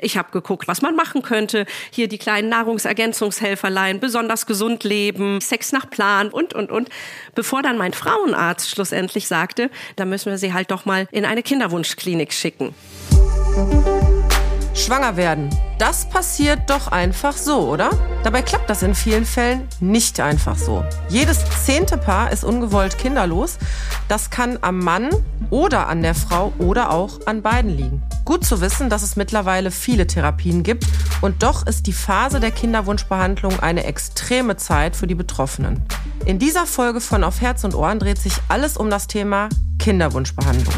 Ich 0.00 0.16
habe 0.16 0.30
geguckt, 0.32 0.68
was 0.68 0.82
man 0.82 0.96
machen 0.96 1.22
könnte. 1.22 1.66
Hier 1.90 2.08
die 2.08 2.18
kleinen 2.18 2.48
Nahrungsergänzungshelferlein, 2.48 4.00
besonders 4.00 4.46
gesund 4.46 4.84
leben, 4.84 5.40
Sex 5.40 5.72
nach 5.72 5.88
Plan 5.88 6.28
und, 6.28 6.54
und, 6.54 6.70
und. 6.70 6.88
Bevor 7.34 7.62
dann 7.62 7.78
mein 7.78 7.92
Frauenarzt 7.92 8.70
schlussendlich 8.70 9.28
sagte, 9.28 9.70
da 9.96 10.04
müssen 10.04 10.30
wir 10.30 10.38
sie 10.38 10.52
halt 10.52 10.70
doch 10.70 10.84
mal 10.84 11.06
in 11.10 11.24
eine 11.24 11.42
Kinderwunschklinik 11.42 12.32
schicken. 12.32 12.74
Schwanger 14.74 15.16
werden. 15.16 15.50
Das 15.78 16.08
passiert 16.08 16.68
doch 16.68 16.88
einfach 16.88 17.36
so, 17.36 17.68
oder? 17.68 17.90
Dabei 18.22 18.42
klappt 18.42 18.68
das 18.70 18.82
in 18.82 18.94
vielen 18.94 19.24
Fällen 19.24 19.66
nicht 19.80 20.20
einfach 20.20 20.56
so. 20.56 20.84
Jedes 21.08 21.38
zehnte 21.64 21.96
Paar 21.96 22.32
ist 22.32 22.44
ungewollt 22.44 22.98
kinderlos. 22.98 23.58
Das 24.08 24.30
kann 24.30 24.58
am 24.60 24.78
Mann 24.78 25.10
oder 25.50 25.88
an 25.88 26.02
der 26.02 26.14
Frau 26.14 26.52
oder 26.58 26.90
auch 26.90 27.26
an 27.26 27.42
beiden 27.42 27.76
liegen. 27.76 28.02
Gut 28.24 28.44
zu 28.44 28.60
wissen, 28.60 28.90
dass 28.90 29.02
es 29.02 29.16
mittlerweile 29.16 29.70
viele 29.70 30.06
Therapien 30.06 30.62
gibt 30.62 30.86
und 31.20 31.42
doch 31.42 31.66
ist 31.66 31.86
die 31.86 31.92
Phase 31.92 32.40
der 32.40 32.50
Kinderwunschbehandlung 32.50 33.60
eine 33.60 33.84
extreme 33.84 34.56
Zeit 34.56 34.96
für 34.96 35.06
die 35.06 35.14
Betroffenen. 35.14 35.82
In 36.26 36.38
dieser 36.38 36.66
Folge 36.66 37.00
von 37.00 37.24
Auf 37.24 37.40
Herz 37.40 37.64
und 37.64 37.74
Ohren 37.74 37.98
dreht 37.98 38.18
sich 38.18 38.34
alles 38.48 38.76
um 38.76 38.90
das 38.90 39.06
Thema 39.06 39.48
Kinderwunschbehandlung. 39.78 40.74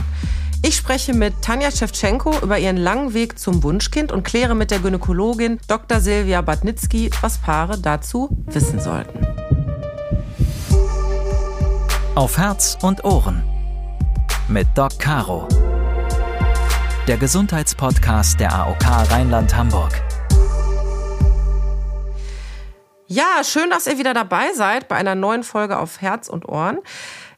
Ich 0.65 0.77
spreche 0.77 1.13
mit 1.13 1.43
Tanja 1.43 1.73
Schewtschenko 1.73 2.39
über 2.41 2.57
ihren 2.57 2.77
langen 2.77 3.15
Weg 3.15 3.37
zum 3.37 3.65
Wunschkind 3.65 4.13
und 4.13 4.23
kläre 4.23 4.55
mit 4.55 4.71
der 4.71 4.79
Gynäkologin 4.79 5.59
Dr. 5.67 5.99
Silvia 5.99 6.41
Badnitzki, 6.41 7.11
was 7.21 7.39
Paare 7.39 7.81
dazu 7.81 8.29
wissen 8.47 8.79
sollten. 8.79 9.27
Auf 12.15 12.39
Herz 12.39 12.79
und 12.81 13.03
Ohren 13.05 13.43
mit 14.47 14.69
Doc 14.77 15.01
Caro. 15.01 15.49
Der 17.09 17.17
Gesundheitspodcast 17.17 18.39
der 18.39 18.55
AOK 18.55 19.11
Rheinland-Hamburg. 19.11 20.01
Ja, 23.09 23.43
schön, 23.45 23.69
dass 23.69 23.87
ihr 23.87 23.99
wieder 23.99 24.15
dabei 24.15 24.55
seid 24.55 24.89
bei 24.89 24.97
einer 24.97 25.15
neuen 25.15 25.43
Folge 25.43 25.77
auf 25.77 26.01
Herz 26.01 26.29
und 26.29 26.49
Ohren. 26.49 26.79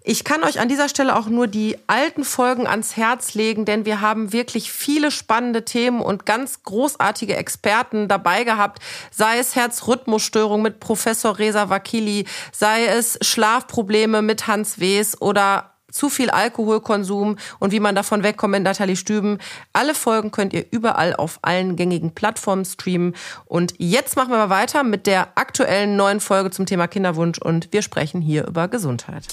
Ich 0.06 0.22
kann 0.22 0.44
euch 0.44 0.60
an 0.60 0.68
dieser 0.68 0.90
Stelle 0.90 1.16
auch 1.16 1.28
nur 1.28 1.46
die 1.46 1.78
alten 1.86 2.24
Folgen 2.24 2.66
ans 2.66 2.94
Herz 2.94 3.32
legen, 3.32 3.64
denn 3.64 3.86
wir 3.86 4.02
haben 4.02 4.34
wirklich 4.34 4.70
viele 4.70 5.10
spannende 5.10 5.64
Themen 5.64 6.02
und 6.02 6.26
ganz 6.26 6.62
großartige 6.62 7.34
Experten 7.36 8.06
dabei 8.06 8.44
gehabt. 8.44 8.80
Sei 9.10 9.38
es 9.38 9.56
Herzrhythmusstörung 9.56 10.60
mit 10.60 10.78
Professor 10.78 11.38
Reza 11.38 11.70
Wakili, 11.70 12.26
sei 12.52 12.84
es 12.84 13.18
Schlafprobleme 13.22 14.20
mit 14.20 14.46
Hans 14.46 14.78
Wes 14.78 15.18
oder 15.22 15.70
zu 15.90 16.10
viel 16.10 16.28
Alkoholkonsum 16.28 17.36
und 17.58 17.72
wie 17.72 17.80
man 17.80 17.94
davon 17.94 18.22
wegkommt 18.22 18.52
mit 18.52 18.62
Nathalie 18.62 18.96
Stüben. 18.96 19.38
Alle 19.72 19.94
Folgen 19.94 20.32
könnt 20.32 20.52
ihr 20.52 20.66
überall 20.70 21.16
auf 21.16 21.38
allen 21.40 21.76
gängigen 21.76 22.14
Plattformen 22.14 22.66
streamen. 22.66 23.14
Und 23.46 23.72
jetzt 23.78 24.16
machen 24.16 24.32
wir 24.32 24.36
mal 24.36 24.50
weiter 24.50 24.82
mit 24.82 25.06
der 25.06 25.28
aktuellen 25.36 25.96
neuen 25.96 26.20
Folge 26.20 26.50
zum 26.50 26.66
Thema 26.66 26.88
Kinderwunsch 26.88 27.38
und 27.38 27.72
wir 27.72 27.80
sprechen 27.80 28.20
hier 28.20 28.46
über 28.46 28.68
Gesundheit. 28.68 29.24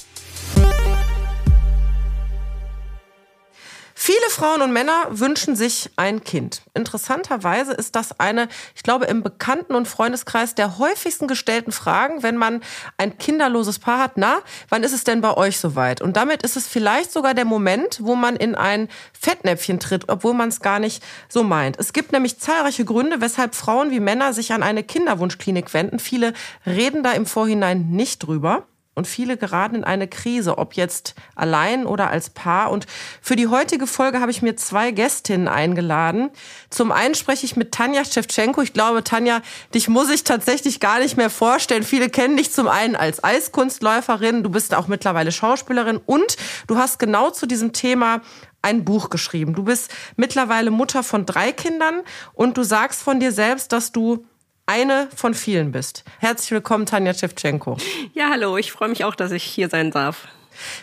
Viele 4.03 4.29
Frauen 4.31 4.63
und 4.63 4.73
Männer 4.73 5.05
wünschen 5.11 5.55
sich 5.55 5.91
ein 5.95 6.23
Kind. 6.23 6.63
Interessanterweise 6.73 7.71
ist 7.71 7.95
das 7.95 8.19
eine, 8.19 8.47
ich 8.75 8.81
glaube, 8.81 9.05
im 9.05 9.21
Bekannten- 9.21 9.75
und 9.75 9.87
Freundeskreis 9.87 10.55
der 10.55 10.79
häufigsten 10.79 11.27
gestellten 11.27 11.71
Fragen, 11.71 12.23
wenn 12.23 12.35
man 12.35 12.61
ein 12.97 13.19
kinderloses 13.19 13.77
Paar 13.77 13.99
hat. 13.99 14.13
Na, 14.15 14.39
wann 14.69 14.81
ist 14.83 14.93
es 14.93 15.03
denn 15.03 15.21
bei 15.21 15.37
euch 15.37 15.59
soweit? 15.59 16.01
Und 16.01 16.17
damit 16.17 16.41
ist 16.41 16.57
es 16.57 16.67
vielleicht 16.67 17.11
sogar 17.11 17.35
der 17.35 17.45
Moment, 17.45 17.99
wo 18.01 18.15
man 18.15 18.35
in 18.37 18.55
ein 18.55 18.89
Fettnäpfchen 19.13 19.79
tritt, 19.79 20.09
obwohl 20.09 20.33
man 20.33 20.49
es 20.49 20.61
gar 20.61 20.79
nicht 20.79 21.03
so 21.29 21.43
meint. 21.43 21.77
Es 21.77 21.93
gibt 21.93 22.11
nämlich 22.11 22.39
zahlreiche 22.39 22.85
Gründe, 22.85 23.21
weshalb 23.21 23.53
Frauen 23.53 23.91
wie 23.91 23.99
Männer 23.99 24.33
sich 24.33 24.51
an 24.51 24.63
eine 24.63 24.83
Kinderwunschklinik 24.83 25.75
wenden. 25.75 25.99
Viele 25.99 26.33
reden 26.65 27.03
da 27.03 27.11
im 27.11 27.27
Vorhinein 27.27 27.91
nicht 27.91 28.25
drüber. 28.25 28.65
Und 28.93 29.07
viele 29.07 29.37
geraten 29.37 29.75
in 29.75 29.83
eine 29.85 30.07
Krise, 30.09 30.57
ob 30.57 30.73
jetzt 30.73 31.15
allein 31.33 31.85
oder 31.85 32.09
als 32.09 32.29
Paar. 32.29 32.71
Und 32.71 32.87
für 33.21 33.37
die 33.37 33.47
heutige 33.47 33.87
Folge 33.87 34.19
habe 34.19 34.31
ich 34.31 34.41
mir 34.41 34.57
zwei 34.57 34.91
Gästinnen 34.91 35.47
eingeladen. 35.47 36.29
Zum 36.69 36.91
einen 36.91 37.15
spreche 37.15 37.45
ich 37.45 37.55
mit 37.55 37.71
Tanja 37.71 38.03
Schewtschenko. 38.03 38.61
Ich 38.61 38.73
glaube, 38.73 39.01
Tanja, 39.03 39.41
dich 39.73 39.87
muss 39.87 40.09
ich 40.09 40.25
tatsächlich 40.25 40.81
gar 40.81 40.99
nicht 40.99 41.15
mehr 41.15 41.29
vorstellen. 41.29 41.83
Viele 41.83 42.09
kennen 42.09 42.35
dich 42.35 42.51
zum 42.51 42.67
einen 42.67 42.97
als 42.97 43.23
Eiskunstläuferin. 43.23 44.43
Du 44.43 44.49
bist 44.49 44.75
auch 44.75 44.87
mittlerweile 44.87 45.31
Schauspielerin 45.31 46.01
und 46.05 46.35
du 46.67 46.77
hast 46.77 46.99
genau 46.99 47.29
zu 47.29 47.45
diesem 47.45 47.71
Thema 47.71 48.19
ein 48.61 48.83
Buch 48.83 49.09
geschrieben. 49.09 49.55
Du 49.55 49.63
bist 49.63 49.89
mittlerweile 50.17 50.69
Mutter 50.69 51.01
von 51.03 51.25
drei 51.25 51.53
Kindern 51.53 52.01
und 52.33 52.57
du 52.57 52.63
sagst 52.63 53.01
von 53.01 53.21
dir 53.21 53.31
selbst, 53.31 53.71
dass 53.71 53.93
du 53.93 54.25
eine 54.71 55.09
von 55.13 55.33
vielen 55.33 55.73
bist. 55.73 56.05
Herzlich 56.19 56.51
willkommen, 56.51 56.85
Tanja 56.85 57.13
Schewtschenko. 57.13 57.75
Ja, 58.13 58.29
hallo, 58.29 58.55
ich 58.55 58.71
freue 58.71 58.87
mich 58.87 59.03
auch, 59.03 59.15
dass 59.15 59.33
ich 59.33 59.43
hier 59.43 59.67
sein 59.67 59.91
darf. 59.91 60.29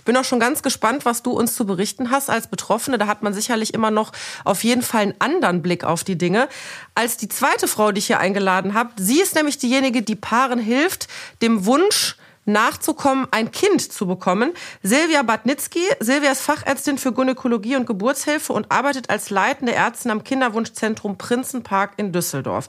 Bin 0.05 0.15
auch 0.19 0.25
schon 0.25 0.41
ganz 0.41 0.63
gespannt, 0.63 1.07
was 1.07 1.23
du 1.23 1.31
uns 1.31 1.55
zu 1.55 1.65
berichten 1.65 2.11
hast 2.11 2.29
als 2.29 2.49
Betroffene. 2.49 2.99
Da 2.99 3.07
hat 3.07 3.23
man 3.23 3.33
sicherlich 3.33 3.73
immer 3.73 3.91
noch 3.91 4.13
auf 4.45 4.63
jeden 4.63 4.83
Fall 4.83 5.03
einen 5.03 5.15
anderen 5.21 5.63
Blick 5.63 5.85
auf 5.85 6.05
die 6.05 6.19
Dinge 6.19 6.49
als 6.95 7.17
die 7.17 7.29
zweite 7.29 7.67
Frau, 7.67 7.91
die 7.91 8.01
ich 8.01 8.09
hier 8.09 8.21
eingeladen 8.21 8.75
habe. 8.75 8.91
Sie 8.99 9.23
ist 9.23 9.35
nämlich 9.35 9.57
diejenige, 9.57 10.03
die 10.03 10.17
Paaren 10.17 10.59
hilft, 10.59 11.09
dem 11.41 11.65
Wunsch 11.65 12.17
nachzukommen, 12.45 13.27
ein 13.31 13.51
Kind 13.53 13.91
zu 13.91 14.07
bekommen. 14.07 14.53
Silvia 14.83 15.23
Badnitzki. 15.23 15.83
Silvia 16.01 16.33
ist 16.33 16.43
Fachärztin 16.43 16.99
für 16.99 17.13
Gynäkologie 17.13 17.77
und 17.77 17.87
Geburtshilfe 17.87 18.53
und 18.53 18.71
arbeitet 18.71 19.09
als 19.09 19.31
leitende 19.31 19.73
Ärztin 19.73 20.11
am 20.11 20.25
Kinderwunschzentrum 20.25 21.17
Prinzenpark 21.17 21.93
in 21.97 22.13
Düsseldorf. 22.13 22.69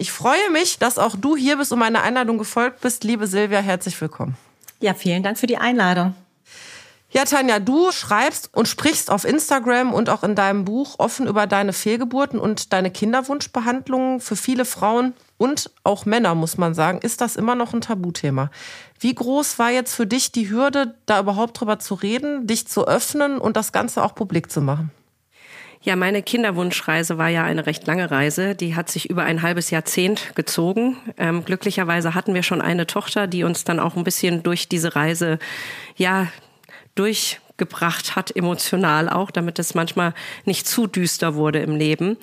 Ich 0.00 0.12
freue 0.12 0.50
mich, 0.52 0.78
dass 0.78 0.96
auch 0.96 1.16
du 1.16 1.34
hier 1.34 1.56
bist 1.56 1.72
und 1.72 1.80
meiner 1.80 2.04
Einladung 2.04 2.38
gefolgt 2.38 2.82
bist. 2.82 3.02
Liebe 3.02 3.26
Silvia, 3.26 3.58
herzlich 3.58 4.00
willkommen. 4.00 4.36
Ja, 4.78 4.94
vielen 4.94 5.24
Dank 5.24 5.38
für 5.38 5.48
die 5.48 5.56
Einladung. 5.56 6.14
Ja, 7.10 7.24
Tanja, 7.24 7.58
du 7.58 7.90
schreibst 7.90 8.48
und 8.54 8.68
sprichst 8.68 9.10
auf 9.10 9.24
Instagram 9.24 9.92
und 9.92 10.08
auch 10.08 10.22
in 10.22 10.36
deinem 10.36 10.64
Buch 10.64 10.94
offen 10.98 11.26
über 11.26 11.48
deine 11.48 11.72
Fehlgeburten 11.72 12.38
und 12.38 12.72
deine 12.72 12.92
Kinderwunschbehandlungen. 12.92 14.20
Für 14.20 14.36
viele 14.36 14.64
Frauen 14.64 15.14
und 15.36 15.72
auch 15.82 16.06
Männer, 16.06 16.36
muss 16.36 16.58
man 16.58 16.74
sagen, 16.74 17.00
ist 17.00 17.20
das 17.20 17.34
immer 17.34 17.56
noch 17.56 17.74
ein 17.74 17.80
Tabuthema. 17.80 18.52
Wie 19.00 19.16
groß 19.16 19.58
war 19.58 19.72
jetzt 19.72 19.96
für 19.96 20.06
dich 20.06 20.30
die 20.30 20.48
Hürde, 20.48 20.94
da 21.06 21.18
überhaupt 21.18 21.58
drüber 21.58 21.80
zu 21.80 21.94
reden, 21.94 22.46
dich 22.46 22.68
zu 22.68 22.86
öffnen 22.86 23.38
und 23.38 23.56
das 23.56 23.72
Ganze 23.72 24.04
auch 24.04 24.14
publik 24.14 24.48
zu 24.48 24.60
machen? 24.60 24.92
Ja, 25.80 25.94
meine 25.94 26.22
Kinderwunschreise 26.22 27.18
war 27.18 27.28
ja 27.28 27.44
eine 27.44 27.66
recht 27.66 27.86
lange 27.86 28.10
Reise. 28.10 28.54
Die 28.56 28.74
hat 28.74 28.90
sich 28.90 29.10
über 29.10 29.22
ein 29.22 29.42
halbes 29.42 29.70
Jahrzehnt 29.70 30.34
gezogen. 30.34 30.96
Ähm, 31.16 31.44
glücklicherweise 31.44 32.14
hatten 32.14 32.34
wir 32.34 32.42
schon 32.42 32.60
eine 32.60 32.86
Tochter, 32.86 33.28
die 33.28 33.44
uns 33.44 33.64
dann 33.64 33.78
auch 33.78 33.96
ein 33.96 34.04
bisschen 34.04 34.42
durch 34.42 34.68
diese 34.68 34.96
Reise, 34.96 35.38
ja, 35.96 36.26
durchgebracht 36.96 38.16
hat, 38.16 38.34
emotional 38.34 39.08
auch, 39.08 39.30
damit 39.30 39.60
es 39.60 39.74
manchmal 39.74 40.14
nicht 40.44 40.66
zu 40.66 40.88
düster 40.88 41.36
wurde 41.36 41.60
im 41.60 41.76
Leben. 41.76 42.16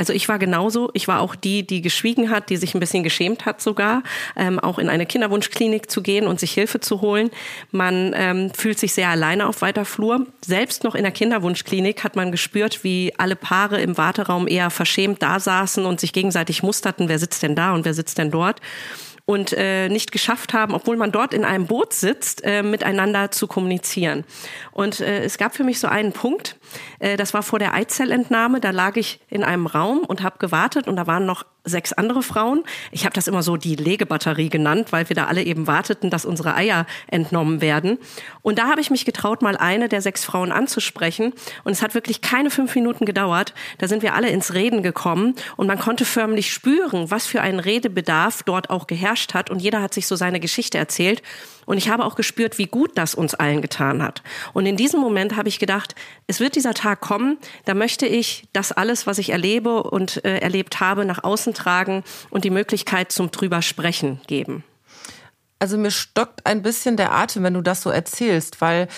Also 0.00 0.14
ich 0.14 0.30
war 0.30 0.38
genauso, 0.38 0.88
ich 0.94 1.08
war 1.08 1.20
auch 1.20 1.34
die, 1.34 1.66
die 1.66 1.82
geschwiegen 1.82 2.30
hat, 2.30 2.48
die 2.48 2.56
sich 2.56 2.72
ein 2.72 2.80
bisschen 2.80 3.02
geschämt 3.02 3.44
hat 3.44 3.60
sogar, 3.60 4.02
ähm, 4.34 4.58
auch 4.58 4.78
in 4.78 4.88
eine 4.88 5.04
Kinderwunschklinik 5.04 5.90
zu 5.90 6.00
gehen 6.00 6.26
und 6.26 6.40
sich 6.40 6.52
Hilfe 6.52 6.80
zu 6.80 7.02
holen. 7.02 7.30
Man 7.70 8.14
ähm, 8.16 8.50
fühlt 8.54 8.78
sich 8.78 8.94
sehr 8.94 9.10
alleine 9.10 9.46
auf 9.46 9.60
weiter 9.60 9.84
Flur. 9.84 10.26
Selbst 10.42 10.84
noch 10.84 10.94
in 10.94 11.02
der 11.02 11.12
Kinderwunschklinik 11.12 12.02
hat 12.02 12.16
man 12.16 12.32
gespürt, 12.32 12.82
wie 12.82 13.12
alle 13.18 13.36
Paare 13.36 13.82
im 13.82 13.98
Warteraum 13.98 14.48
eher 14.48 14.70
verschämt 14.70 15.22
da 15.22 15.38
saßen 15.38 15.84
und 15.84 16.00
sich 16.00 16.14
gegenseitig 16.14 16.62
musterten, 16.62 17.10
wer 17.10 17.18
sitzt 17.18 17.42
denn 17.42 17.54
da 17.54 17.74
und 17.74 17.84
wer 17.84 17.92
sitzt 17.92 18.16
denn 18.16 18.30
dort 18.30 18.62
und 19.30 19.52
äh, 19.52 19.88
nicht 19.88 20.10
geschafft 20.10 20.52
haben, 20.54 20.74
obwohl 20.74 20.96
man 20.96 21.12
dort 21.12 21.32
in 21.34 21.44
einem 21.44 21.66
Boot 21.68 21.92
sitzt, 21.92 22.42
äh, 22.42 22.64
miteinander 22.64 23.30
zu 23.30 23.46
kommunizieren. 23.46 24.24
Und 24.72 24.98
äh, 24.98 25.22
es 25.22 25.38
gab 25.38 25.54
für 25.54 25.62
mich 25.62 25.78
so 25.78 25.86
einen 25.86 26.12
Punkt, 26.12 26.56
äh, 26.98 27.16
das 27.16 27.32
war 27.32 27.44
vor 27.44 27.60
der 27.60 27.72
Eizellentnahme, 27.72 28.58
da 28.58 28.70
lag 28.70 28.96
ich 28.96 29.20
in 29.28 29.44
einem 29.44 29.68
Raum 29.68 30.00
und 30.00 30.24
habe 30.24 30.38
gewartet 30.38 30.88
und 30.88 30.96
da 30.96 31.06
waren 31.06 31.26
noch 31.26 31.44
sechs 31.64 31.92
andere 31.92 32.22
Frauen. 32.22 32.64
Ich 32.90 33.04
habe 33.04 33.14
das 33.14 33.28
immer 33.28 33.42
so 33.42 33.56
die 33.56 33.76
Legebatterie 33.76 34.48
genannt, 34.48 34.92
weil 34.92 35.08
wir 35.08 35.16
da 35.16 35.26
alle 35.26 35.42
eben 35.42 35.66
warteten, 35.66 36.10
dass 36.10 36.24
unsere 36.24 36.54
Eier 36.54 36.86
entnommen 37.08 37.60
werden. 37.60 37.98
Und 38.42 38.58
da 38.58 38.68
habe 38.68 38.80
ich 38.80 38.90
mich 38.90 39.04
getraut, 39.04 39.42
mal 39.42 39.56
eine 39.56 39.88
der 39.88 40.00
sechs 40.00 40.24
Frauen 40.24 40.52
anzusprechen. 40.52 41.32
Und 41.64 41.72
es 41.72 41.82
hat 41.82 41.94
wirklich 41.94 42.20
keine 42.20 42.50
fünf 42.50 42.74
Minuten 42.74 43.04
gedauert. 43.04 43.54
Da 43.78 43.88
sind 43.88 44.02
wir 44.02 44.14
alle 44.14 44.30
ins 44.30 44.54
Reden 44.54 44.82
gekommen 44.82 45.34
und 45.56 45.66
man 45.66 45.78
konnte 45.78 46.04
förmlich 46.04 46.52
spüren, 46.52 47.10
was 47.10 47.26
für 47.26 47.42
einen 47.42 47.60
Redebedarf 47.60 48.42
dort 48.42 48.70
auch 48.70 48.86
geherrscht 48.86 49.34
hat. 49.34 49.50
Und 49.50 49.60
jeder 49.60 49.82
hat 49.82 49.94
sich 49.94 50.06
so 50.06 50.16
seine 50.16 50.40
Geschichte 50.40 50.78
erzählt. 50.78 51.22
Und 51.70 51.78
ich 51.78 51.88
habe 51.88 52.04
auch 52.04 52.16
gespürt, 52.16 52.58
wie 52.58 52.66
gut 52.66 52.98
das 52.98 53.14
uns 53.14 53.36
allen 53.36 53.62
getan 53.62 54.02
hat. 54.02 54.24
Und 54.54 54.66
in 54.66 54.76
diesem 54.76 54.98
Moment 54.98 55.36
habe 55.36 55.48
ich 55.48 55.60
gedacht, 55.60 55.94
es 56.26 56.40
wird 56.40 56.56
dieser 56.56 56.74
Tag 56.74 57.00
kommen, 57.00 57.38
da 57.64 57.74
möchte 57.74 58.06
ich 58.06 58.48
das 58.52 58.72
alles, 58.72 59.06
was 59.06 59.18
ich 59.18 59.30
erlebe 59.30 59.84
und 59.84 60.24
äh, 60.24 60.38
erlebt 60.38 60.80
habe, 60.80 61.04
nach 61.04 61.22
außen 61.22 61.54
tragen 61.54 62.02
und 62.28 62.42
die 62.42 62.50
Möglichkeit 62.50 63.12
zum 63.12 63.30
drüber 63.30 63.62
sprechen 63.62 64.20
geben. 64.26 64.64
Also 65.60 65.78
mir 65.78 65.92
stockt 65.92 66.44
ein 66.44 66.62
bisschen 66.62 66.96
der 66.96 67.12
Atem, 67.12 67.44
wenn 67.44 67.54
du 67.54 67.62
das 67.62 67.82
so 67.82 67.90
erzählst, 67.90 68.60
weil 68.60 68.88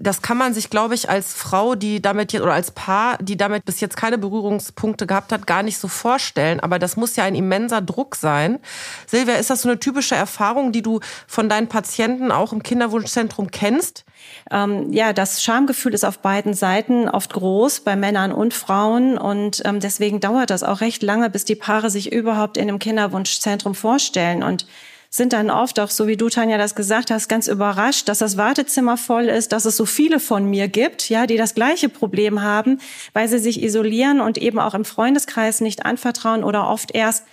das 0.00 0.22
kann 0.22 0.38
man 0.38 0.54
sich, 0.54 0.70
glaube 0.70 0.94
ich, 0.94 1.10
als 1.10 1.34
Frau, 1.34 1.74
die 1.74 2.00
damit 2.00 2.32
jetzt, 2.32 2.42
oder 2.42 2.54
als 2.54 2.70
Paar, 2.70 3.18
die 3.18 3.36
damit 3.36 3.66
bis 3.66 3.80
jetzt 3.80 3.96
keine 3.96 4.16
Berührungspunkte 4.16 5.06
gehabt 5.06 5.30
hat, 5.30 5.46
gar 5.46 5.62
nicht 5.62 5.78
so 5.78 5.88
vorstellen. 5.88 6.58
Aber 6.60 6.78
das 6.78 6.96
muss 6.96 7.16
ja 7.16 7.24
ein 7.24 7.34
immenser 7.34 7.82
Druck 7.82 8.16
sein. 8.16 8.58
Silvia, 9.06 9.34
ist 9.34 9.50
das 9.50 9.62
so 9.62 9.68
eine 9.68 9.78
typische 9.78 10.14
Erfahrung, 10.14 10.72
die 10.72 10.80
du 10.80 11.00
von 11.26 11.50
deinen 11.50 11.68
Patienten 11.68 12.32
auch 12.32 12.52
im 12.52 12.62
Kinderwunschzentrum 12.62 13.50
kennst? 13.50 14.04
Ähm, 14.50 14.90
ja, 14.90 15.12
das 15.12 15.42
Schamgefühl 15.42 15.92
ist 15.92 16.04
auf 16.04 16.18
beiden 16.20 16.54
Seiten 16.54 17.08
oft 17.08 17.34
groß, 17.34 17.80
bei 17.80 17.94
Männern 17.94 18.32
und 18.32 18.54
Frauen. 18.54 19.18
Und 19.18 19.60
ähm, 19.66 19.80
deswegen 19.80 20.20
dauert 20.20 20.48
das 20.48 20.62
auch 20.62 20.80
recht 20.80 21.02
lange, 21.02 21.28
bis 21.28 21.44
die 21.44 21.56
Paare 21.56 21.90
sich 21.90 22.10
überhaupt 22.10 22.56
in 22.56 22.68
einem 22.68 22.78
Kinderwunschzentrum 22.78 23.74
vorstellen. 23.74 24.42
Und 24.42 24.66
sind 25.12 25.32
dann 25.32 25.50
oft 25.50 25.80
auch, 25.80 25.90
so 25.90 26.06
wie 26.06 26.16
du, 26.16 26.28
Tanja, 26.28 26.56
das 26.56 26.76
gesagt 26.76 27.10
hast, 27.10 27.28
ganz 27.28 27.48
überrascht, 27.48 28.08
dass 28.08 28.20
das 28.20 28.36
Wartezimmer 28.36 28.96
voll 28.96 29.24
ist, 29.24 29.50
dass 29.50 29.64
es 29.64 29.76
so 29.76 29.84
viele 29.84 30.20
von 30.20 30.48
mir 30.48 30.68
gibt, 30.68 31.08
ja, 31.10 31.26
die 31.26 31.36
das 31.36 31.54
gleiche 31.54 31.88
Problem 31.88 32.42
haben, 32.42 32.80
weil 33.12 33.26
sie 33.28 33.40
sich 33.40 33.60
isolieren 33.60 34.20
und 34.20 34.38
eben 34.38 34.60
auch 34.60 34.74
im 34.74 34.84
Freundeskreis 34.84 35.60
nicht 35.60 35.84
anvertrauen 35.84 36.44
oder 36.44 36.68
oft 36.68 36.94
erst 36.94 37.24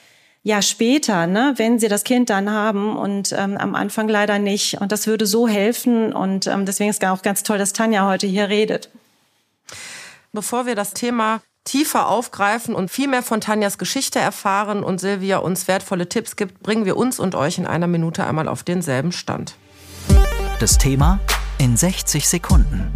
ja 0.41 0.63
später, 0.63 1.27
ne, 1.27 1.53
wenn 1.57 1.77
sie 1.77 1.87
das 1.87 2.03
Kind 2.03 2.31
dann 2.31 2.49
haben 2.49 2.97
und 2.97 3.31
ähm, 3.37 3.57
am 3.57 3.75
Anfang 3.75 4.07
leider 4.07 4.39
nicht. 4.39 4.81
Und 4.81 4.91
das 4.91 5.05
würde 5.05 5.27
so 5.27 5.47
helfen 5.47 6.13
und 6.13 6.47
ähm, 6.47 6.65
deswegen 6.65 6.89
ist 6.89 7.05
auch 7.05 7.21
ganz 7.21 7.43
toll, 7.43 7.59
dass 7.59 7.73
Tanja 7.73 8.07
heute 8.07 8.25
hier 8.25 8.49
redet. 8.49 8.89
Bevor 10.33 10.65
wir 10.65 10.75
das 10.75 10.93
Thema 10.93 11.41
tiefer 11.67 12.07
aufgreifen 12.07 12.73
und 12.73 12.89
viel 12.89 13.07
mehr 13.07 13.23
von 13.23 13.41
Tanjas 13.41 13.77
Geschichte 13.77 14.19
erfahren 14.19 14.83
und 14.83 14.99
Silvia 14.99 15.37
uns 15.37 15.67
wertvolle 15.67 16.07
Tipps 16.07 16.35
gibt, 16.35 16.63
bringen 16.63 16.85
wir 16.85 16.97
uns 16.97 17.19
und 17.19 17.35
euch 17.35 17.57
in 17.57 17.67
einer 17.67 17.87
Minute 17.87 18.25
einmal 18.25 18.47
auf 18.47 18.63
denselben 18.63 19.11
Stand. 19.11 19.55
Das 20.59 20.77
Thema 20.77 21.19
in 21.57 21.75
60 21.75 22.27
Sekunden. 22.27 22.91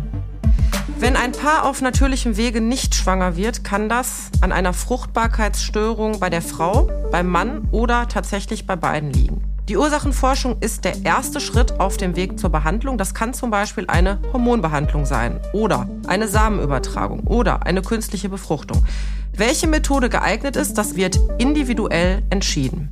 Wenn 0.97 1.15
ein 1.15 1.31
Paar 1.31 1.65
auf 1.65 1.81
natürlichem 1.81 2.38
Wege 2.38 2.62
nicht 2.62 2.95
schwanger 2.95 3.35
wird, 3.35 3.63
kann 3.63 3.89
das 3.89 4.29
an 4.39 4.51
einer 4.51 4.71
Fruchtbarkeitsstörung 4.71 6.19
bei 6.19 6.29
der 6.29 6.41
Frau, 6.41 6.89
beim 7.12 7.27
Mann 7.27 7.67
oder 7.71 8.07
tatsächlich 8.07 8.67
bei 8.67 8.75
beiden 8.75 9.12
liegen. 9.12 9.50
Die 9.71 9.77
Ursachenforschung 9.77 10.57
ist 10.59 10.83
der 10.83 11.06
erste 11.06 11.39
Schritt 11.39 11.79
auf 11.79 11.95
dem 11.95 12.18
Weg 12.18 12.38
zur 12.38 12.50
Behandlung. 12.50 12.97
Das 12.97 13.13
kann 13.13 13.33
zum 13.33 13.51
Beispiel 13.51 13.85
eine 13.88 14.19
Hormonbehandlung 14.33 15.06
sein 15.06 15.39
oder 15.53 15.88
eine 16.07 16.27
Samenübertragung 16.27 17.21
oder 17.21 17.65
eine 17.65 17.81
künstliche 17.81 18.27
Befruchtung. 18.27 18.85
Welche 19.33 19.68
Methode 19.68 20.09
geeignet 20.09 20.57
ist, 20.57 20.73
das 20.73 20.97
wird 20.97 21.18
individuell 21.38 22.21
entschieden. 22.29 22.89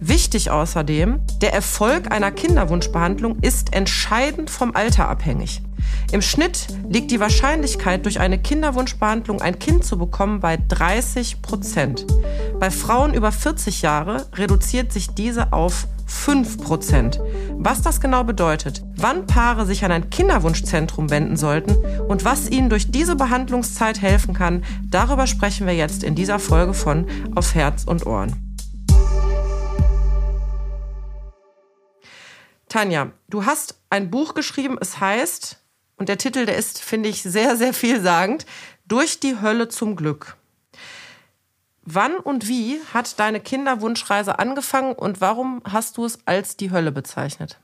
Wichtig 0.00 0.50
außerdem, 0.50 1.20
der 1.42 1.54
Erfolg 1.54 2.10
einer 2.10 2.32
Kinderwunschbehandlung 2.32 3.38
ist 3.42 3.72
entscheidend 3.72 4.50
vom 4.50 4.74
Alter 4.74 5.08
abhängig. 5.08 5.62
Im 6.10 6.22
Schnitt 6.22 6.66
liegt 6.88 7.12
die 7.12 7.20
Wahrscheinlichkeit, 7.20 8.04
durch 8.04 8.18
eine 8.18 8.38
Kinderwunschbehandlung 8.38 9.40
ein 9.40 9.60
Kind 9.60 9.84
zu 9.84 9.96
bekommen, 9.96 10.40
bei 10.40 10.58
30 10.68 11.40
Prozent. 11.40 12.04
Bei 12.58 12.72
Frauen 12.72 13.14
über 13.14 13.30
40 13.30 13.82
Jahre 13.82 14.26
reduziert 14.34 14.92
sich 14.92 15.10
diese 15.10 15.52
auf 15.52 15.86
5 16.16 16.58
Prozent. 16.58 17.20
Was 17.52 17.82
das 17.82 18.00
genau 18.00 18.24
bedeutet, 18.24 18.82
wann 18.96 19.26
Paare 19.26 19.64
sich 19.66 19.84
an 19.84 19.92
ein 19.92 20.10
Kinderwunschzentrum 20.10 21.10
wenden 21.10 21.36
sollten 21.36 21.76
und 22.08 22.24
was 22.24 22.48
ihnen 22.50 22.68
durch 22.68 22.90
diese 22.90 23.14
Behandlungszeit 23.14 24.00
helfen 24.02 24.34
kann, 24.34 24.64
darüber 24.90 25.26
sprechen 25.26 25.66
wir 25.66 25.74
jetzt 25.74 26.02
in 26.02 26.14
dieser 26.14 26.38
Folge 26.38 26.74
von 26.74 27.06
Auf 27.36 27.54
Herz 27.54 27.84
und 27.84 28.06
Ohren. 28.06 28.34
Tanja, 32.68 33.12
du 33.28 33.44
hast 33.44 33.76
ein 33.90 34.10
Buch 34.10 34.34
geschrieben, 34.34 34.76
es 34.80 34.98
heißt, 34.98 35.58
und 35.96 36.08
der 36.08 36.18
Titel, 36.18 36.46
der 36.46 36.56
ist, 36.56 36.82
finde 36.82 37.08
ich, 37.08 37.22
sehr, 37.22 37.56
sehr 37.56 37.72
vielsagend, 37.72 38.46
Durch 38.88 39.20
die 39.20 39.40
Hölle 39.40 39.68
zum 39.68 39.96
Glück. 39.96 40.36
Wann 41.88 42.16
und 42.16 42.48
wie 42.48 42.80
hat 42.92 43.18
deine 43.20 43.38
Kinderwunschreise 43.38 44.40
angefangen 44.40 44.92
und 44.92 45.20
warum 45.20 45.62
hast 45.64 45.96
du 45.96 46.04
es 46.04 46.18
als 46.26 46.56
die 46.56 46.72
Hölle 46.72 46.90
bezeichnet? 46.90 47.58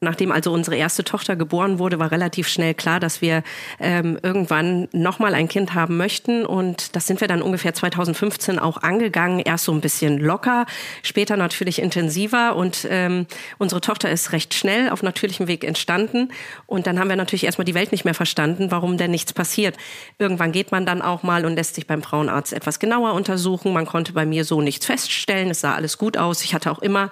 Nachdem 0.00 0.30
also 0.30 0.52
unsere 0.52 0.76
erste 0.76 1.02
Tochter 1.02 1.34
geboren 1.34 1.80
wurde, 1.80 1.98
war 1.98 2.12
relativ 2.12 2.46
schnell 2.46 2.72
klar, 2.72 3.00
dass 3.00 3.20
wir 3.20 3.42
ähm, 3.80 4.16
irgendwann 4.22 4.86
nochmal 4.92 5.34
ein 5.34 5.48
Kind 5.48 5.74
haben 5.74 5.96
möchten. 5.96 6.46
Und 6.46 6.94
das 6.94 7.08
sind 7.08 7.20
wir 7.20 7.26
dann 7.26 7.42
ungefähr 7.42 7.74
2015 7.74 8.60
auch 8.60 8.76
angegangen. 8.76 9.40
Erst 9.40 9.64
so 9.64 9.72
ein 9.72 9.80
bisschen 9.80 10.18
locker, 10.18 10.66
später 11.02 11.36
natürlich 11.36 11.82
intensiver. 11.82 12.54
Und 12.54 12.86
ähm, 12.88 13.26
unsere 13.58 13.80
Tochter 13.80 14.08
ist 14.08 14.30
recht 14.30 14.54
schnell 14.54 14.90
auf 14.90 15.02
natürlichem 15.02 15.48
Weg 15.48 15.64
entstanden. 15.64 16.28
Und 16.66 16.86
dann 16.86 17.00
haben 17.00 17.08
wir 17.08 17.16
natürlich 17.16 17.42
erstmal 17.42 17.64
die 17.64 17.74
Welt 17.74 17.90
nicht 17.90 18.04
mehr 18.04 18.14
verstanden, 18.14 18.70
warum 18.70 18.98
denn 18.98 19.10
nichts 19.10 19.32
passiert. 19.32 19.76
Irgendwann 20.18 20.52
geht 20.52 20.70
man 20.70 20.86
dann 20.86 21.02
auch 21.02 21.24
mal 21.24 21.44
und 21.44 21.56
lässt 21.56 21.74
sich 21.74 21.88
beim 21.88 22.02
Frauenarzt 22.02 22.52
etwas 22.52 22.78
genauer 22.78 23.14
untersuchen. 23.14 23.72
Man 23.72 23.86
konnte 23.86 24.12
bei 24.12 24.26
mir 24.26 24.44
so 24.44 24.60
nichts 24.60 24.86
feststellen. 24.86 25.50
Es 25.50 25.60
sah 25.60 25.74
alles 25.74 25.98
gut 25.98 26.16
aus. 26.16 26.44
Ich 26.44 26.54
hatte 26.54 26.70
auch 26.70 26.78
immer 26.78 27.10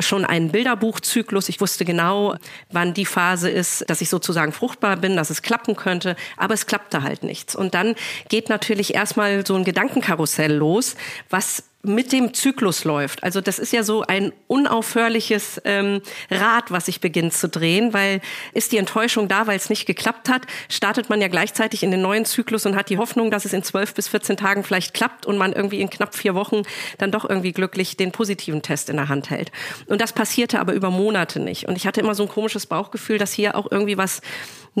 schon 0.00 0.24
einen 0.24 0.50
Bilderbuchzyklus. 0.50 1.48
Ich 1.48 1.60
wusste 1.60 1.84
genau, 1.84 2.23
wann 2.70 2.94
die 2.94 3.06
Phase 3.06 3.50
ist, 3.50 3.88
dass 3.88 4.00
ich 4.00 4.08
sozusagen 4.08 4.52
fruchtbar 4.52 4.96
bin, 4.96 5.16
dass 5.16 5.30
es 5.30 5.42
klappen 5.42 5.76
könnte, 5.76 6.16
aber 6.36 6.54
es 6.54 6.66
klappte 6.66 7.02
halt 7.02 7.22
nichts. 7.22 7.54
Und 7.54 7.74
dann 7.74 7.94
geht 8.28 8.48
natürlich 8.48 8.94
erstmal 8.94 9.46
so 9.46 9.54
ein 9.54 9.64
Gedankenkarussell 9.64 10.52
los, 10.52 10.96
was 11.30 11.64
mit 11.84 12.12
dem 12.12 12.34
Zyklus 12.34 12.84
läuft. 12.84 13.22
Also 13.22 13.40
das 13.40 13.58
ist 13.58 13.72
ja 13.72 13.82
so 13.82 14.02
ein 14.02 14.32
unaufhörliches 14.46 15.60
ähm, 15.64 16.00
Rad, 16.30 16.70
was 16.70 16.86
sich 16.86 17.00
beginnt 17.00 17.34
zu 17.34 17.48
drehen, 17.48 17.92
weil 17.92 18.20
ist 18.52 18.72
die 18.72 18.78
Enttäuschung 18.78 19.28
da, 19.28 19.46
weil 19.46 19.56
es 19.56 19.70
nicht 19.70 19.86
geklappt 19.86 20.28
hat, 20.28 20.42
startet 20.68 21.10
man 21.10 21.20
ja 21.20 21.28
gleichzeitig 21.28 21.82
in 21.82 21.90
den 21.90 22.02
neuen 22.02 22.24
Zyklus 22.24 22.66
und 22.66 22.76
hat 22.76 22.90
die 22.90 22.98
Hoffnung, 22.98 23.30
dass 23.30 23.44
es 23.44 23.52
in 23.52 23.62
zwölf 23.62 23.94
bis 23.94 24.08
14 24.08 24.36
Tagen 24.36 24.64
vielleicht 24.64 24.94
klappt 24.94 25.26
und 25.26 25.36
man 25.36 25.52
irgendwie 25.52 25.80
in 25.80 25.90
knapp 25.90 26.14
vier 26.14 26.34
Wochen 26.34 26.62
dann 26.98 27.10
doch 27.10 27.28
irgendwie 27.28 27.52
glücklich 27.52 27.96
den 27.96 28.12
positiven 28.12 28.62
Test 28.62 28.90
in 28.90 28.96
der 28.96 29.08
Hand 29.08 29.30
hält. 29.30 29.52
Und 29.86 30.00
das 30.00 30.12
passierte 30.12 30.60
aber 30.60 30.72
über 30.72 30.90
Monate 30.90 31.40
nicht. 31.40 31.68
Und 31.68 31.76
ich 31.76 31.86
hatte 31.86 32.00
immer 32.00 32.14
so 32.14 32.24
ein 32.24 32.28
komisches 32.28 32.66
Bauchgefühl, 32.66 33.18
dass 33.18 33.32
hier 33.32 33.56
auch 33.56 33.70
irgendwie 33.70 33.98
was 33.98 34.20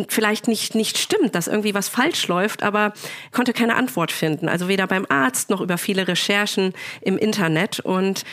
vielleicht 0.08 0.48
nicht, 0.48 0.74
nicht 0.74 0.98
stimmt, 0.98 1.34
dass 1.34 1.46
irgendwie 1.46 1.74
was 1.74 1.88
falsch 1.88 2.26
läuft, 2.26 2.62
aber 2.62 2.92
konnte 3.32 3.52
keine 3.52 3.76
Antwort 3.76 4.10
finden. 4.10 4.48
Also 4.48 4.68
weder 4.68 4.86
beim 4.86 5.06
Arzt 5.08 5.50
noch 5.50 5.60
über 5.60 5.78
viele 5.78 6.08
Recherchen 6.08 6.72
im 7.00 7.18
Internet 7.18 7.80
und 7.80 8.24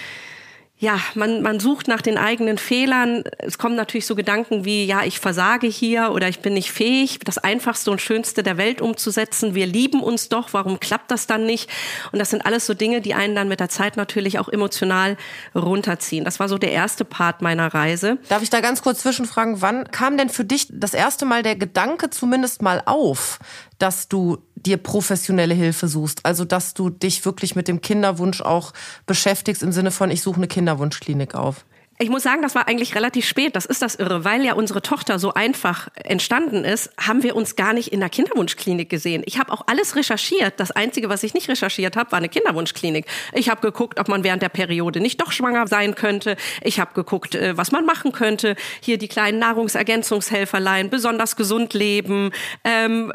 ja, 0.81 0.99
man, 1.13 1.43
man 1.43 1.59
sucht 1.59 1.87
nach 1.87 2.01
den 2.01 2.17
eigenen 2.17 2.57
Fehlern. 2.57 3.23
Es 3.37 3.59
kommen 3.59 3.75
natürlich 3.75 4.07
so 4.07 4.15
Gedanken 4.15 4.65
wie, 4.65 4.83
ja, 4.83 5.03
ich 5.03 5.19
versage 5.19 5.67
hier 5.67 6.09
oder 6.11 6.27
ich 6.27 6.39
bin 6.39 6.55
nicht 6.55 6.71
fähig, 6.71 7.19
das 7.19 7.37
Einfachste 7.37 7.91
und 7.91 8.01
Schönste 8.01 8.41
der 8.41 8.57
Welt 8.57 8.81
umzusetzen. 8.81 9.53
Wir 9.53 9.67
lieben 9.67 10.01
uns 10.01 10.27
doch, 10.29 10.53
warum 10.53 10.79
klappt 10.79 11.11
das 11.11 11.27
dann 11.27 11.45
nicht? 11.45 11.69
Und 12.11 12.17
das 12.17 12.31
sind 12.31 12.47
alles 12.47 12.65
so 12.65 12.73
Dinge, 12.73 12.99
die 12.99 13.13
einen 13.13 13.35
dann 13.35 13.47
mit 13.47 13.59
der 13.59 13.69
Zeit 13.69 13.95
natürlich 13.95 14.39
auch 14.39 14.49
emotional 14.49 15.17
runterziehen. 15.53 16.25
Das 16.25 16.39
war 16.39 16.49
so 16.49 16.57
der 16.57 16.71
erste 16.71 17.05
Part 17.05 17.43
meiner 17.43 17.71
Reise. 17.71 18.17
Darf 18.27 18.41
ich 18.41 18.49
da 18.49 18.59
ganz 18.59 18.81
kurz 18.81 19.01
zwischenfragen, 19.01 19.61
wann 19.61 19.91
kam 19.91 20.17
denn 20.17 20.29
für 20.29 20.45
dich 20.45 20.65
das 20.71 20.95
erste 20.95 21.25
Mal 21.25 21.43
der 21.43 21.57
Gedanke 21.57 22.09
zumindest 22.09 22.63
mal 22.63 22.81
auf, 22.87 23.37
dass 23.77 24.07
du 24.07 24.39
dir 24.65 24.77
professionelle 24.77 25.53
Hilfe 25.53 25.87
suchst. 25.87 26.25
Also, 26.25 26.45
dass 26.45 26.73
du 26.73 26.89
dich 26.89 27.25
wirklich 27.25 27.55
mit 27.55 27.67
dem 27.67 27.81
Kinderwunsch 27.81 28.41
auch 28.41 28.73
beschäftigst 29.05 29.63
im 29.63 29.71
Sinne 29.71 29.91
von, 29.91 30.11
ich 30.11 30.21
suche 30.21 30.37
eine 30.37 30.47
Kinderwunschklinik 30.47 31.35
auf. 31.35 31.65
Ich 32.01 32.09
muss 32.09 32.23
sagen, 32.23 32.41
das 32.41 32.55
war 32.55 32.67
eigentlich 32.67 32.95
relativ 32.95 33.27
spät. 33.27 33.55
Das 33.55 33.67
ist 33.67 33.83
das 33.83 33.93
Irre. 33.93 34.25
Weil 34.25 34.43
ja 34.43 34.53
unsere 34.55 34.81
Tochter 34.81 35.19
so 35.19 35.35
einfach 35.35 35.87
entstanden 35.93 36.65
ist, 36.65 36.89
haben 36.99 37.21
wir 37.21 37.35
uns 37.35 37.55
gar 37.55 37.73
nicht 37.73 37.93
in 37.93 37.99
der 37.99 38.09
Kinderwunschklinik 38.09 38.89
gesehen. 38.89 39.21
Ich 39.27 39.37
habe 39.37 39.51
auch 39.51 39.67
alles 39.67 39.95
recherchiert. 39.95 40.55
Das 40.57 40.71
Einzige, 40.71 41.09
was 41.09 41.21
ich 41.21 41.35
nicht 41.35 41.47
recherchiert 41.47 41.95
habe, 41.95 42.11
war 42.11 42.17
eine 42.17 42.27
Kinderwunschklinik. 42.27 43.05
Ich 43.33 43.49
habe 43.49 43.61
geguckt, 43.61 43.99
ob 43.99 44.07
man 44.07 44.23
während 44.23 44.41
der 44.41 44.49
Periode 44.49 44.99
nicht 44.99 45.21
doch 45.21 45.31
schwanger 45.31 45.67
sein 45.67 45.93
könnte. 45.93 46.37
Ich 46.63 46.79
habe 46.79 46.91
geguckt, 46.95 47.35
äh, 47.35 47.55
was 47.55 47.71
man 47.71 47.85
machen 47.85 48.11
könnte. 48.11 48.55
Hier 48.81 48.97
die 48.97 49.07
kleinen 49.07 49.37
Nahrungsergänzungshelferlein, 49.37 50.89
besonders 50.89 51.35
gesund 51.35 51.75
leben. 51.75 52.31
Ähm, 52.63 53.13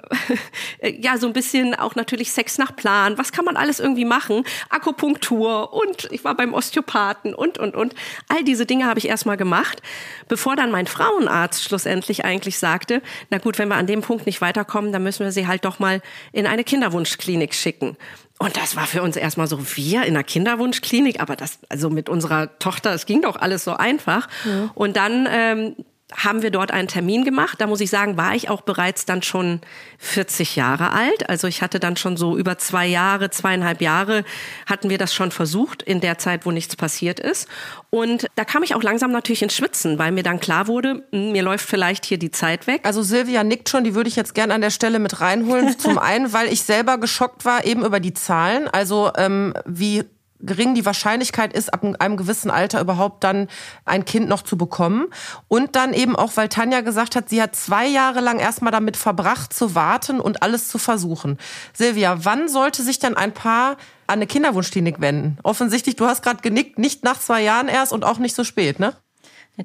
ja, 1.00 1.18
so 1.18 1.26
ein 1.26 1.32
bisschen 1.32 1.74
auch 1.74 1.96
natürlich 1.96 2.30
Sex 2.30 2.56
nach 2.56 2.76
Plan. 2.76 3.18
Was 3.18 3.32
kann 3.32 3.44
man 3.44 3.56
alles 3.56 3.80
irgendwie 3.80 4.04
machen? 4.04 4.44
Akupunktur 4.70 5.72
und 5.72 6.06
ich 6.12 6.22
war 6.22 6.36
beim 6.36 6.54
Osteopathen 6.54 7.34
und, 7.34 7.58
und, 7.58 7.74
und. 7.74 7.92
All 8.28 8.44
diese 8.44 8.64
Dinge 8.64 8.75
Dinge 8.76 8.88
habe 8.88 8.98
ich 8.98 9.08
erstmal 9.08 9.36
gemacht, 9.36 9.80
bevor 10.28 10.54
dann 10.54 10.70
mein 10.70 10.86
Frauenarzt 10.86 11.64
schlussendlich 11.64 12.24
eigentlich 12.24 12.58
sagte, 12.58 13.00
na 13.30 13.38
gut, 13.38 13.58
wenn 13.58 13.68
wir 13.68 13.76
an 13.76 13.86
dem 13.86 14.02
Punkt 14.02 14.26
nicht 14.26 14.40
weiterkommen, 14.40 14.92
dann 14.92 15.02
müssen 15.02 15.24
wir 15.24 15.32
sie 15.32 15.46
halt 15.46 15.64
doch 15.64 15.78
mal 15.78 16.02
in 16.32 16.46
eine 16.46 16.62
Kinderwunschklinik 16.62 17.54
schicken. 17.54 17.96
Und 18.38 18.58
das 18.58 18.76
war 18.76 18.86
für 18.86 19.02
uns 19.02 19.16
erstmal 19.16 19.46
so, 19.46 19.58
wir 19.76 20.02
in 20.02 20.14
einer 20.14 20.22
Kinderwunschklinik, 20.22 21.20
aber 21.20 21.36
das, 21.36 21.58
also 21.70 21.88
mit 21.88 22.10
unserer 22.10 22.58
Tochter, 22.58 22.92
es 22.92 23.06
ging 23.06 23.22
doch 23.22 23.36
alles 23.36 23.64
so 23.64 23.72
einfach. 23.72 24.28
Ja. 24.44 24.70
Und 24.74 24.96
dann 24.98 25.26
ähm, 25.30 25.76
haben 26.14 26.42
wir 26.42 26.50
dort 26.50 26.70
einen 26.70 26.86
Termin 26.86 27.24
gemacht. 27.24 27.60
Da 27.60 27.66
muss 27.66 27.80
ich 27.80 27.90
sagen, 27.90 28.16
war 28.16 28.34
ich 28.34 28.48
auch 28.48 28.60
bereits 28.60 29.06
dann 29.06 29.22
schon 29.22 29.60
40 29.98 30.54
Jahre 30.54 30.92
alt. 30.92 31.28
Also 31.28 31.48
ich 31.48 31.62
hatte 31.62 31.80
dann 31.80 31.96
schon 31.96 32.16
so 32.16 32.38
über 32.38 32.58
zwei 32.58 32.86
Jahre, 32.86 33.30
zweieinhalb 33.30 33.80
Jahre 33.80 34.24
hatten 34.66 34.88
wir 34.88 34.98
das 34.98 35.12
schon 35.12 35.32
versucht 35.32 35.82
in 35.82 36.00
der 36.00 36.18
Zeit, 36.18 36.46
wo 36.46 36.52
nichts 36.52 36.76
passiert 36.76 37.18
ist. 37.18 37.48
Und 37.90 38.28
da 38.36 38.44
kam 38.44 38.62
ich 38.62 38.76
auch 38.76 38.84
langsam 38.84 39.10
natürlich 39.10 39.42
ins 39.42 39.56
Schwitzen, 39.56 39.98
weil 39.98 40.12
mir 40.12 40.22
dann 40.22 40.38
klar 40.38 40.68
wurde, 40.68 41.04
hm, 41.10 41.32
mir 41.32 41.42
läuft 41.42 41.68
vielleicht 41.68 42.04
hier 42.04 42.18
die 42.18 42.30
Zeit 42.30 42.68
weg. 42.68 42.82
Also 42.84 43.02
Silvia 43.02 43.42
nickt 43.42 43.68
schon, 43.68 43.82
die 43.82 43.96
würde 43.96 44.08
ich 44.08 44.16
jetzt 44.16 44.34
gerne 44.34 44.54
an 44.54 44.60
der 44.60 44.70
Stelle 44.70 45.00
mit 45.00 45.20
reinholen. 45.20 45.76
Zum 45.78 45.98
einen, 45.98 46.32
weil 46.32 46.52
ich 46.52 46.62
selber 46.62 46.98
geschockt 46.98 47.44
war 47.44 47.64
eben 47.64 47.84
über 47.84 47.98
die 47.98 48.14
Zahlen. 48.14 48.68
Also 48.68 49.10
ähm, 49.16 49.54
wie 49.64 50.04
gering 50.40 50.74
die 50.74 50.86
Wahrscheinlichkeit 50.86 51.52
ist, 51.52 51.72
ab 51.72 51.84
einem 51.98 52.16
gewissen 52.16 52.50
Alter 52.50 52.80
überhaupt 52.80 53.24
dann 53.24 53.48
ein 53.84 54.04
Kind 54.04 54.28
noch 54.28 54.42
zu 54.42 54.56
bekommen. 54.56 55.06
Und 55.48 55.76
dann 55.76 55.92
eben 55.92 56.16
auch, 56.16 56.32
weil 56.36 56.48
Tanja 56.48 56.80
gesagt 56.80 57.16
hat, 57.16 57.28
sie 57.28 57.40
hat 57.42 57.56
zwei 57.56 57.86
Jahre 57.86 58.20
lang 58.20 58.38
erstmal 58.38 58.72
damit 58.72 58.96
verbracht, 58.96 59.52
zu 59.52 59.74
warten 59.74 60.20
und 60.20 60.42
alles 60.42 60.68
zu 60.68 60.78
versuchen. 60.78 61.38
Silvia, 61.72 62.24
wann 62.24 62.48
sollte 62.48 62.82
sich 62.82 62.98
denn 62.98 63.16
ein 63.16 63.32
Paar 63.32 63.72
an 64.06 64.18
eine 64.18 64.26
Kinderwunschklinik 64.26 65.00
wenden? 65.00 65.38
Offensichtlich, 65.42 65.96
du 65.96 66.06
hast 66.06 66.22
gerade 66.22 66.42
genickt, 66.42 66.78
nicht 66.78 67.04
nach 67.04 67.18
zwei 67.18 67.42
Jahren 67.42 67.68
erst 67.68 67.92
und 67.92 68.04
auch 68.04 68.18
nicht 68.18 68.34
so 68.34 68.44
spät, 68.44 68.78
ne? 68.78 68.94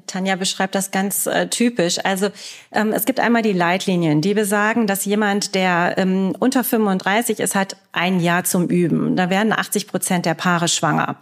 Tanja 0.06 0.36
beschreibt 0.36 0.74
das 0.74 0.90
ganz 0.90 1.26
äh, 1.26 1.48
typisch. 1.48 1.98
Also 2.02 2.28
ähm, 2.72 2.92
es 2.92 3.04
gibt 3.04 3.20
einmal 3.20 3.42
die 3.42 3.52
Leitlinien, 3.52 4.22
die 4.22 4.32
besagen, 4.32 4.86
dass 4.86 5.04
jemand, 5.04 5.54
der 5.54 5.94
ähm, 5.98 6.34
unter 6.38 6.64
35 6.64 7.40
ist, 7.40 7.54
hat 7.54 7.76
ein 7.92 8.18
Jahr 8.18 8.44
zum 8.44 8.68
Üben. 8.68 9.16
Da 9.16 9.28
werden 9.28 9.52
80 9.52 9.86
Prozent 9.86 10.24
der 10.24 10.34
Paare 10.34 10.68
schwanger. 10.68 11.16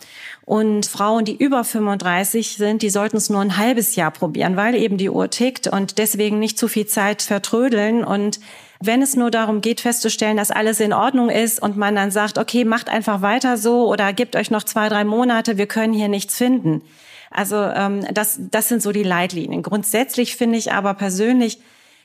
Und 0.44 0.86
Frauen, 0.86 1.24
die 1.24 1.36
über 1.36 1.64
35 1.64 2.56
sind, 2.56 2.82
die 2.82 2.90
sollten 2.90 3.16
es 3.16 3.28
nur 3.28 3.40
ein 3.40 3.56
halbes 3.56 3.96
Jahr 3.96 4.12
probieren, 4.12 4.56
weil 4.56 4.76
eben 4.76 4.98
die 4.98 5.10
Uhr 5.10 5.30
tickt 5.30 5.66
und 5.66 5.98
deswegen 5.98 6.38
nicht 6.38 6.56
zu 6.56 6.68
viel 6.68 6.86
Zeit 6.86 7.22
vertrödeln 7.22 8.04
und 8.04 8.38
wenn 8.82 9.02
es 9.02 9.14
nur 9.14 9.30
darum 9.30 9.60
geht, 9.60 9.82
festzustellen, 9.82 10.38
dass 10.38 10.50
alles 10.50 10.80
in 10.80 10.94
Ordnung 10.94 11.28
ist 11.28 11.60
und 11.60 11.76
man 11.76 11.94
dann 11.94 12.10
sagt, 12.10 12.38
okay, 12.38 12.64
macht 12.64 12.88
einfach 12.88 13.20
weiter 13.20 13.58
so 13.58 13.86
oder 13.86 14.14
gebt 14.14 14.36
euch 14.36 14.50
noch 14.50 14.62
zwei, 14.62 14.88
drei 14.88 15.04
Monate, 15.04 15.58
wir 15.58 15.66
können 15.66 15.92
hier 15.92 16.08
nichts 16.08 16.38
finden 16.38 16.80
also 17.30 17.56
ähm, 17.56 18.04
das, 18.12 18.38
das 18.50 18.68
sind 18.68 18.82
so 18.82 18.92
die 18.92 19.04
Leitlinien. 19.04 19.62
Grundsätzlich 19.62 20.36
finde 20.36 20.58
ich 20.58 20.72
aber 20.72 20.94
persönlich, 20.94 21.60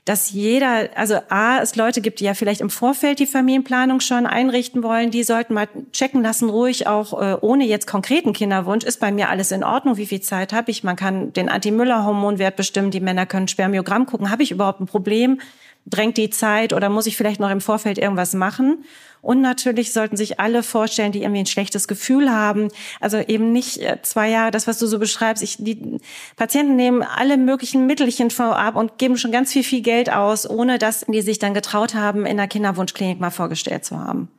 dass 0.06 0.30
jeder, 0.30 0.90
also 0.96 1.16
A, 1.30 1.60
es 1.62 1.76
Leute 1.76 2.00
gibt, 2.00 2.20
die 2.20 2.26
ja 2.26 2.36
vielleicht 2.36 2.62
im 2.62 2.70
Vorfeld 2.70 3.18
die 3.18 3.26
Familienplanung 3.26 4.00
schon 4.02 4.28
einrichten 4.28 4.84
wollen, 4.84 5.10
die 5.10 5.24
sollten 5.24 5.56
mal 5.56 5.68
checken 5.92 6.22
lassen, 6.22 6.48
ruhig 6.48 6.86
auch 6.86 7.20
äh, 7.20 7.38
ohne 7.42 7.66
jetzt 7.66 7.88
konkreten 7.88 8.32
Kinderwunsch, 8.32 8.86
ist 8.86 9.00
bei 9.00 9.12
mir 9.12 9.30
alles 9.30 9.52
in 9.52 9.64
Ordnung, 9.64 9.98
wie 9.98 10.06
viel 10.06 10.22
Zeit 10.22 10.54
habe 10.54 10.70
ich, 10.70 10.84
man 10.84 10.96
kann 10.96 11.34
den 11.34 11.50
Anti-Müller-Hormonwert 11.50 12.56
bestimmen, 12.56 12.92
die 12.92 13.00
Männer 13.00 13.26
können 13.26 13.48
Spermiogramm 13.48 14.06
gucken, 14.06 14.30
habe 14.30 14.44
ich 14.44 14.52
überhaupt 14.52 14.80
ein 14.80 14.86
Problem, 14.86 15.42
drängt 15.88 16.18
die 16.18 16.30
Zeit 16.30 16.72
oder 16.72 16.90
muss 16.90 17.08
ich 17.08 17.18
vielleicht 17.18 17.40
noch 17.40 17.50
im 17.50 17.62
Vorfeld 17.62 17.98
irgendwas 17.98 18.36
machen? 18.36 18.86
Und 19.26 19.42
natürlich 19.42 19.92
sollten 19.92 20.18
sich 20.18 20.40
alle 20.40 20.62
vorstellen, 20.62 21.12
die 21.12 21.24
irgendwie 21.24 21.40
ein 21.40 21.48
schlechtes 21.48 21.88
Gefühl 21.88 22.32
haben. 22.32 22.68
Also 23.02 23.18
eben 23.18 23.52
nicht 23.52 23.80
äh, 23.80 23.98
zwei 24.04 24.30
Jahre, 24.30 24.52
das, 24.52 24.68
was 24.68 24.78
du 24.78 24.86
so 24.86 25.00
beschreibst. 25.00 25.42
Ich, 25.42 25.58
die 25.58 26.00
Patienten 26.36 26.76
nehmen 26.76 27.02
alle 27.02 27.38
möglichen 27.38 27.88
Mittelchen 27.88 28.30
vorab 28.30 28.76
und 28.76 29.00
geben 29.00 29.18
schon 29.18 29.32
ganz 29.32 29.52
viel, 29.52 29.64
viel 29.64 29.82
Geld 29.82 30.14
aus, 30.14 30.48
ohne 30.48 30.78
dass 30.78 31.06
die 31.08 31.24
sich 31.24 31.40
dann 31.40 31.56
getraut 31.56 31.96
haben, 31.96 32.28
in 32.28 32.38
der 32.38 32.48
Kinderwunschklinik 32.48 33.20
mal 33.20 33.32
vorgestellt 33.32 33.84
zu 33.84 34.00
haben. 34.00 34.30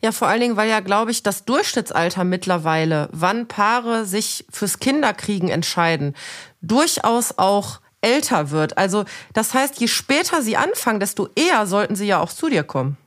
Ja, 0.00 0.12
vor 0.12 0.28
allen 0.28 0.40
Dingen, 0.40 0.56
weil 0.56 0.70
ja, 0.70 0.78
glaube 0.78 1.10
ich, 1.10 1.24
das 1.24 1.44
Durchschnittsalter 1.44 2.22
mittlerweile, 2.22 3.08
wann 3.10 3.48
Paare 3.48 4.04
sich 4.04 4.44
fürs 4.52 4.78
Kinderkriegen 4.78 5.48
entscheiden, 5.48 6.14
durchaus 6.60 7.38
auch 7.38 7.80
älter 8.02 8.52
wird. 8.52 8.78
Also 8.78 9.04
das 9.32 9.52
heißt, 9.52 9.80
je 9.80 9.88
später 9.88 10.42
sie 10.42 10.56
anfangen, 10.56 11.00
desto 11.00 11.28
eher 11.34 11.66
sollten 11.66 11.96
sie 11.96 12.06
ja 12.06 12.20
auch 12.20 12.32
zu 12.32 12.48
dir 12.48 12.62
kommen. 12.62 12.98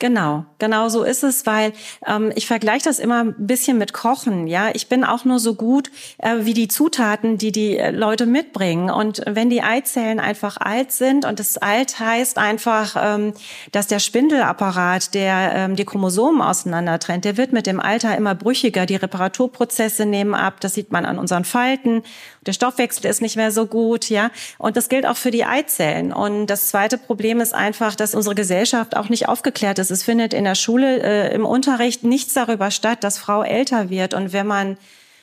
Genau, 0.00 0.46
genau 0.58 0.88
so 0.88 1.02
ist 1.02 1.22
es, 1.22 1.44
weil 1.44 1.74
ähm, 2.06 2.32
ich 2.34 2.46
vergleiche 2.46 2.84
das 2.84 2.98
immer 2.98 3.22
ein 3.22 3.34
bisschen 3.36 3.76
mit 3.76 3.92
Kochen. 3.92 4.46
Ja, 4.46 4.70
ich 4.72 4.88
bin 4.88 5.04
auch 5.04 5.26
nur 5.26 5.38
so 5.38 5.54
gut 5.54 5.90
äh, 6.16 6.36
wie 6.40 6.54
die 6.54 6.68
Zutaten, 6.68 7.36
die 7.36 7.52
die 7.52 7.76
äh, 7.76 7.90
Leute 7.90 8.24
mitbringen. 8.24 8.88
Und 8.88 9.20
wenn 9.26 9.50
die 9.50 9.60
Eizellen 9.60 10.18
einfach 10.18 10.56
alt 10.56 10.90
sind 10.90 11.26
und 11.26 11.38
das 11.38 11.58
alt 11.58 12.00
heißt 12.00 12.38
einfach, 12.38 12.96
ähm, 12.98 13.34
dass 13.72 13.88
der 13.88 13.98
Spindelapparat, 13.98 15.12
der 15.12 15.52
ähm, 15.54 15.76
die 15.76 15.84
Chromosomen 15.84 16.40
auseinandertrennt, 16.40 17.26
der 17.26 17.36
wird 17.36 17.52
mit 17.52 17.66
dem 17.66 17.78
Alter 17.78 18.16
immer 18.16 18.34
brüchiger. 18.34 18.86
Die 18.86 18.96
Reparaturprozesse 18.96 20.06
nehmen 20.06 20.32
ab. 20.32 20.62
Das 20.62 20.72
sieht 20.72 20.92
man 20.92 21.04
an 21.04 21.18
unseren 21.18 21.44
Falten. 21.44 22.04
Der 22.46 22.54
Stoffwechsel 22.54 23.06
ist 23.06 23.20
nicht 23.20 23.36
mehr 23.36 23.52
so 23.52 23.66
gut, 23.66 24.08
ja. 24.08 24.30
Und 24.56 24.76
das 24.76 24.88
gilt 24.88 25.04
auch 25.04 25.16
für 25.16 25.30
die 25.30 25.44
Eizellen. 25.44 26.12
Und 26.12 26.46
das 26.46 26.68
zweite 26.68 26.96
Problem 26.96 27.40
ist 27.40 27.54
einfach, 27.54 27.94
dass 27.94 28.14
unsere 28.14 28.34
Gesellschaft 28.34 28.96
auch 28.96 29.10
nicht 29.10 29.28
aufgeklärt 29.28 29.78
ist. 29.78 29.90
Es 29.90 30.02
findet 30.02 30.32
in 30.32 30.44
der 30.44 30.54
Schule 30.54 31.02
äh, 31.02 31.34
im 31.34 31.44
Unterricht 31.44 32.02
nichts 32.02 32.32
darüber 32.32 32.70
statt, 32.70 33.04
dass 33.04 33.18
Frau 33.18 33.42
älter 33.42 33.90
wird. 33.90 34.14
Und 34.14 34.32
wenn 34.32 34.46
man 34.46 34.78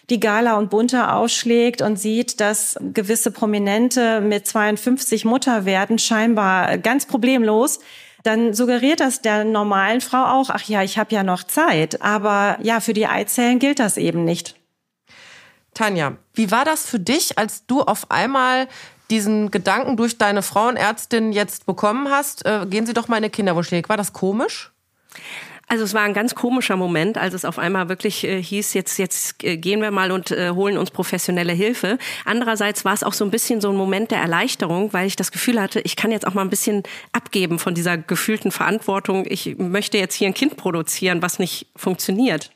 die 0.09 0.19
Gala 0.19 0.57
und 0.57 0.69
Bunte 0.69 1.11
ausschlägt 1.11 1.81
und 1.81 1.97
sieht, 1.97 2.39
dass 2.39 2.77
gewisse 2.93 3.31
Prominente 3.31 4.21
mit 4.21 4.47
52 4.47 5.25
Mutter 5.25 5.65
werden, 5.65 5.97
scheinbar 5.97 6.77
ganz 6.77 7.07
problemlos, 7.07 7.79
dann 8.23 8.53
suggeriert 8.53 8.99
das 8.99 9.21
der 9.21 9.43
normalen 9.43 10.01
Frau 10.01 10.23
auch, 10.23 10.49
ach 10.49 10.63
ja, 10.63 10.83
ich 10.83 10.97
habe 10.97 11.13
ja 11.13 11.23
noch 11.23 11.43
Zeit. 11.43 12.01
Aber 12.01 12.57
ja, 12.61 12.79
für 12.79 12.93
die 12.93 13.07
Eizellen 13.07 13.59
gilt 13.59 13.79
das 13.79 13.97
eben 13.97 14.23
nicht. 14.23 14.55
Tanja, 15.77 16.17
wie 16.33 16.49
war 16.49 16.65
das 16.65 16.87
für 16.87 16.99
dich, 16.99 17.37
als 17.37 17.65
du 17.67 17.81
auf 17.81 18.09
einmal 18.09 18.67
diesen 19.11 19.51
Gedanken 19.51 19.95
durch 19.95 20.17
deine 20.17 20.41
Frauenärztin 20.41 21.31
jetzt 21.31 21.67
bekommen 21.67 22.09
hast? 22.09 22.45
Äh, 22.45 22.65
gehen 22.67 22.87
Sie 22.87 22.93
doch 22.93 23.07
mal 23.07 23.17
in 23.17 23.23
eine 23.23 23.29
Kinderwunschklinik. 23.29 23.87
War 23.87 23.95
das 23.95 24.11
komisch? 24.11 24.71
Also 25.69 25.83
es 25.83 25.93
war 25.93 26.01
ein 26.01 26.13
ganz 26.13 26.33
komischer 26.33 26.77
Moment, 26.77 27.17
als 27.17 27.33
es 27.33 27.45
auf 27.45 27.59
einmal 27.59 27.89
wirklich 27.89 28.23
äh, 28.23 28.41
hieß, 28.41 28.73
jetzt 28.73 28.97
jetzt 28.97 29.43
äh, 29.43 29.57
gehen 29.57 29.81
wir 29.81 29.91
mal 29.91 30.11
und 30.11 30.31
äh, 30.31 30.49
holen 30.51 30.77
uns 30.77 30.89
professionelle 30.89 31.53
Hilfe. 31.53 31.99
Andererseits 32.25 32.83
war 32.83 32.93
es 32.93 33.03
auch 33.03 33.13
so 33.13 33.23
ein 33.23 33.31
bisschen 33.31 33.61
so 33.61 33.69
ein 33.69 33.75
Moment 33.75 34.09
der 34.09 34.19
Erleichterung, 34.19 34.93
weil 34.93 35.05
ich 35.05 35.15
das 35.15 35.31
Gefühl 35.31 35.61
hatte, 35.61 35.81
ich 35.81 35.95
kann 35.95 36.11
jetzt 36.11 36.25
auch 36.25 36.33
mal 36.33 36.41
ein 36.41 36.49
bisschen 36.49 36.83
abgeben 37.11 37.59
von 37.59 37.75
dieser 37.75 37.97
gefühlten 37.97 38.51
Verantwortung. 38.51 39.25
Ich 39.27 39.57
möchte 39.57 39.97
jetzt 39.99 40.15
hier 40.15 40.27
ein 40.27 40.33
Kind 40.33 40.57
produzieren, 40.57 41.21
was 41.21 41.37
nicht 41.37 41.67
funktioniert. 41.75 42.49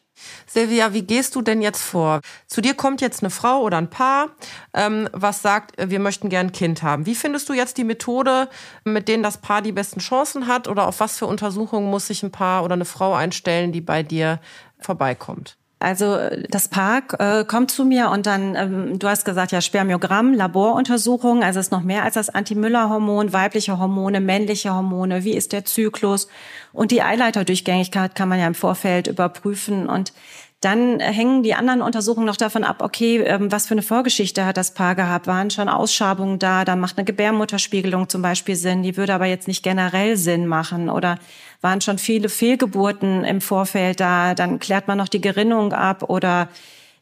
Silvia, 0.48 0.94
wie 0.94 1.04
gehst 1.04 1.36
du 1.36 1.42
denn 1.42 1.62
jetzt 1.62 1.82
vor? 1.82 2.22
Zu 2.48 2.62
dir 2.62 2.74
kommt 2.74 3.02
jetzt 3.02 3.24
eine 3.24 3.30
Frau 3.30 3.62
oder 3.62 3.78
ein 3.78 3.90
Paar, 3.90 4.30
ähm, 4.74 5.10
was 5.14 5.42
sagt, 5.42 5.74
wir 5.78 6.00
möchten 6.00 6.30
gern 6.30 6.48
ein 6.48 6.52
Kind 6.52 6.84
haben. 6.84 7.06
Wie 7.06 7.16
findest 7.16 7.50
du 7.50 7.54
jetzt 7.54 7.78
die 7.78 7.84
Methode, 7.84 8.50
mit 8.84 9.08
denen 9.08 9.24
das 9.24 9.38
Paar 9.38 9.62
die 9.62 9.72
besten 9.72 10.00
Chancen 10.00 10.48
hat? 10.48 10.68
Oder 10.68 10.88
auf 10.88 11.00
was 11.00 11.18
für 11.18 11.26
Untersuchungen 11.26 11.90
muss 11.90 12.08
sich 12.08 12.24
ein 12.24 12.32
Paar 12.32 12.64
oder 12.64 12.74
eine 12.74 12.86
Frau 12.86 13.14
einstellen, 13.14 13.72
die 13.72 13.82
bei 13.82 14.04
dir 14.04 14.40
vorbeikommt? 14.80 15.58
Also 15.82 16.18
das 16.50 16.68
Park 16.68 17.16
äh, 17.20 17.44
kommt 17.44 17.72
zu 17.72 17.86
mir 17.86 18.10
und 18.12 18.28
dann, 18.28 18.56
ähm, 18.56 19.00
du 19.00 19.08
hast 19.08 19.26
gesagt, 19.26 19.52
ja, 19.52 19.62
Spermiogramm, 19.62 20.34
Laboruntersuchung, 20.34 21.44
also 21.44 21.60
es 21.60 21.68
ist 21.68 21.72
noch 21.72 21.82
mehr 21.82 22.04
als 22.04 22.14
das 22.14 22.30
Anti-Müller-Hormon, 22.30 23.34
weibliche 23.34 23.80
Hormone, 23.80 24.22
männliche 24.22 24.74
Hormone, 24.74 25.24
wie 25.24 25.34
ist 25.34 25.54
der 25.54 25.66
Zyklus 25.66 26.28
und 26.72 26.92
die 26.92 27.02
Eileiterdurchgängigkeit 27.02 28.14
kann 28.14 28.30
man 28.30 28.40
ja 28.40 28.48
im 28.48 28.54
Vorfeld 28.54 29.08
überprüfen 29.08 29.90
und 29.90 30.14
dann 30.62 31.00
hängen 31.00 31.42
die 31.42 31.56
anderen 31.56 31.82
Untersuchungen 31.82 32.28
noch 32.28 32.38
davon 32.38 32.64
ab, 32.64 32.84
okay, 32.84 33.18
ähm, 33.18 33.52
was 33.52 33.66
für 33.66 33.74
eine 33.74 33.82
Vorgeschichte 33.82 34.46
hat 34.46 34.58
das 34.58 34.76
Paar 34.76 34.94
gehabt? 34.94 35.26
Waren 35.26 35.50
schon 35.50 35.68
Ausschabungen 35.68 36.38
da? 36.38 36.66
Da 36.66 36.76
macht 36.76 37.00
eine 37.00 37.06
Gebärmutterspiegelung 37.06 38.10
zum 38.10 38.22
Beispiel 38.22 38.56
Sinn. 38.56 38.84
Die 38.84 38.96
würde 38.96 39.16
aber 39.16 39.26
jetzt 39.26 39.48
nicht 39.48 39.64
generell 39.64 40.18
Sinn 40.18 40.46
machen. 40.46 40.92
Oder 40.92 41.18
waren 41.62 41.82
schon 41.82 41.98
viele 41.98 42.30
Fehlgeburten 42.30 43.24
im 43.24 43.42
Vorfeld 43.42 44.00
da? 44.00 44.34
Dann 44.34 44.60
klärt 44.60 44.88
man 44.88 44.98
noch 44.98 45.08
die 45.08 45.22
Gerinnung 45.22 45.74
ab 45.74 46.04
oder 46.10 46.50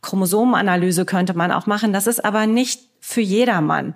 Chromosomenanalyse 0.01 1.05
könnte 1.05 1.33
man 1.33 1.51
auch 1.51 1.65
machen. 1.65 1.93
Das 1.93 2.07
ist 2.07 2.23
aber 2.23 2.47
nicht 2.47 2.81
für 2.99 3.21
jedermann. 3.21 3.95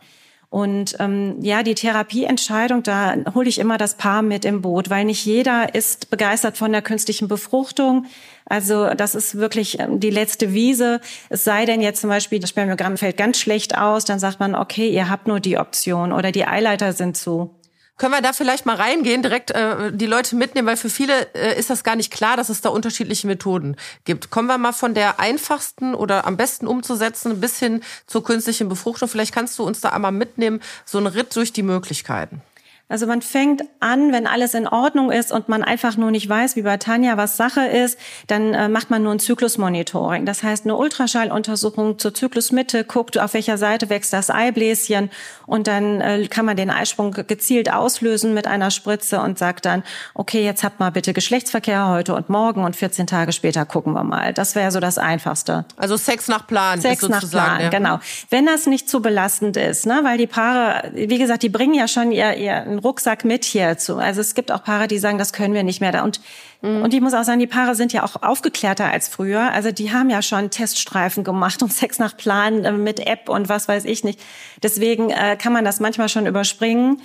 Und 0.53 0.97
ähm, 0.99 1.37
ja, 1.41 1.63
die 1.63 1.73
Therapieentscheidung, 1.73 2.83
da 2.83 3.15
hole 3.33 3.49
ich 3.49 3.57
immer 3.57 3.79
das 3.79 3.95
Paar 3.95 4.21
mit 4.21 4.45
im 4.45 4.61
Boot, 4.61 4.91
weil 4.91 5.03
nicht 5.03 5.25
jeder 5.25 5.73
ist 5.73 6.11
begeistert 6.11 6.57
von 6.57 6.71
der 6.71 6.83
künstlichen 6.83 7.27
Befruchtung. 7.27 8.05
Also 8.45 8.93
das 8.93 9.15
ist 9.15 9.33
wirklich 9.33 9.79
ähm, 9.79 9.99
die 9.99 10.11
letzte 10.11 10.53
Wiese. 10.53 11.01
Es 11.29 11.43
sei 11.43 11.65
denn 11.65 11.81
jetzt 11.81 12.01
zum 12.01 12.11
Beispiel, 12.11 12.37
das 12.37 12.51
Spermiogramm 12.51 12.97
fällt 12.97 13.17
ganz 13.17 13.39
schlecht 13.39 13.75
aus, 13.75 14.05
dann 14.05 14.19
sagt 14.19 14.39
man, 14.39 14.53
okay, 14.53 14.89
ihr 14.89 15.09
habt 15.09 15.25
nur 15.25 15.39
die 15.39 15.57
Option 15.57 16.11
oder 16.11 16.31
die 16.31 16.45
Eileiter 16.45 16.93
sind 16.93 17.17
zu. 17.17 17.49
Können 17.97 18.13
wir 18.13 18.21
da 18.21 18.33
vielleicht 18.33 18.65
mal 18.65 18.75
reingehen, 18.75 19.21
direkt 19.21 19.51
äh, 19.51 19.91
die 19.91 20.07
Leute 20.07 20.35
mitnehmen, 20.35 20.67
weil 20.67 20.77
für 20.77 20.89
viele 20.89 21.33
äh, 21.35 21.57
ist 21.59 21.69
das 21.69 21.83
gar 21.83 21.95
nicht 21.95 22.11
klar, 22.11 22.37
dass 22.37 22.49
es 22.49 22.61
da 22.61 22.69
unterschiedliche 22.69 23.27
Methoden 23.27 23.75
gibt. 24.03 24.31
Kommen 24.31 24.47
wir 24.47 24.57
mal 24.57 24.73
von 24.73 24.95
der 24.95 25.19
einfachsten 25.19 25.93
oder 25.93 26.25
am 26.25 26.35
besten 26.35 26.65
umzusetzen 26.65 27.39
bis 27.39 27.59
hin 27.59 27.83
zur 28.07 28.23
künstlichen 28.23 28.67
Befruchtung. 28.67 29.07
Vielleicht 29.07 29.33
kannst 29.33 29.59
du 29.59 29.63
uns 29.63 29.79
da 29.79 29.89
einmal 29.89 30.11
mitnehmen, 30.11 30.59
so 30.85 30.97
einen 30.97 31.07
Ritt 31.07 31.35
durch 31.35 31.53
die 31.53 31.63
Möglichkeiten. 31.63 32.41
Also 32.89 33.07
man 33.07 33.21
fängt 33.21 33.63
an, 33.79 34.11
wenn 34.11 34.27
alles 34.27 34.53
in 34.53 34.67
Ordnung 34.67 35.09
ist 35.09 35.31
und 35.31 35.47
man 35.47 35.63
einfach 35.63 35.95
nur 35.95 36.11
nicht 36.11 36.27
weiß, 36.27 36.57
wie 36.57 36.63
bei 36.63 36.77
Tanja, 36.77 37.15
was 37.17 37.37
Sache 37.37 37.65
ist, 37.65 37.97
dann 38.27 38.53
äh, 38.53 38.67
macht 38.67 38.89
man 38.89 39.01
nur 39.01 39.13
ein 39.13 39.19
Zyklusmonitoring. 39.19 40.25
Das 40.25 40.43
heißt 40.43 40.65
eine 40.65 40.75
Ultraschalluntersuchung 40.75 41.97
zur 41.97 42.13
Zyklusmitte, 42.13 42.83
guckt, 42.83 43.17
auf 43.17 43.33
welcher 43.33 43.57
Seite 43.57 43.89
wächst 43.89 44.11
das 44.11 44.29
Eibläschen 44.29 45.09
und 45.47 45.67
dann 45.67 46.01
äh, 46.01 46.27
kann 46.27 46.45
man 46.45 46.57
den 46.57 46.69
Eisprung 46.69 47.11
gezielt 47.11 47.71
auslösen 47.71 48.33
mit 48.33 48.47
einer 48.47 48.69
Spritze 48.69 49.21
und 49.21 49.39
sagt 49.39 49.65
dann, 49.65 49.83
okay, 50.13 50.43
jetzt 50.43 50.63
habt 50.63 50.79
mal 50.79 50.91
bitte 50.91 51.13
Geschlechtsverkehr 51.13 51.87
heute 51.87 52.13
und 52.13 52.29
morgen 52.29 52.63
und 52.63 52.75
14 52.75 53.07
Tage 53.07 53.31
später 53.31 53.65
gucken 53.65 53.93
wir 53.93 54.03
mal. 54.03 54.33
Das 54.33 54.55
wäre 54.55 54.71
so 54.71 54.81
das 54.81 54.97
Einfachste. 54.97 55.65
Also 55.77 55.95
Sex 55.95 56.27
nach 56.27 56.45
Plan. 56.47 56.81
Sex 56.81 57.07
nach 57.07 57.27
Plan, 57.27 57.61
ja. 57.61 57.69
genau. 57.69 57.99
Wenn 58.29 58.45
das 58.45 58.67
nicht 58.67 58.89
zu 58.89 59.01
belastend 59.01 59.55
ist, 59.55 59.85
ne, 59.85 60.01
weil 60.03 60.17
die 60.17 60.27
Paare, 60.27 60.91
wie 60.93 61.17
gesagt, 61.17 61.43
die 61.43 61.49
bringen 61.49 61.73
ja 61.73 61.87
schon 61.87 62.11
ihr, 62.11 62.35
ihr 62.35 62.72
Rucksack 62.79 63.25
mit 63.25 63.45
hierzu. 63.45 63.97
Also 63.97 64.21
es 64.21 64.35
gibt 64.35 64.51
auch 64.51 64.63
Paare, 64.63 64.87
die 64.87 64.97
sagen, 64.97 65.17
das 65.17 65.33
können 65.33 65.53
wir 65.53 65.63
nicht 65.63 65.81
mehr. 65.81 66.03
Und, 66.03 66.21
mhm. 66.61 66.81
und 66.81 66.93
ich 66.93 67.01
muss 67.01 67.13
auch 67.13 67.23
sagen, 67.23 67.39
die 67.39 67.47
Paare 67.47 67.75
sind 67.75 67.93
ja 67.93 68.03
auch 68.03 68.21
aufgeklärter 68.21 68.85
als 68.85 69.07
früher. 69.07 69.51
Also 69.51 69.71
die 69.71 69.91
haben 69.91 70.09
ja 70.09 70.21
schon 70.21 70.49
Teststreifen 70.49 71.23
gemacht 71.23 71.61
und 71.61 71.71
Sex 71.73 71.99
nach 71.99 72.15
Plan 72.15 72.65
äh, 72.65 72.71
mit 72.71 72.99
App 72.99 73.29
und 73.29 73.49
was 73.49 73.67
weiß 73.67 73.85
ich 73.85 74.03
nicht. 74.03 74.19
Deswegen 74.61 75.09
äh, 75.09 75.37
kann 75.37 75.53
man 75.53 75.65
das 75.65 75.79
manchmal 75.79 76.09
schon 76.09 76.25
überspringen. 76.25 77.01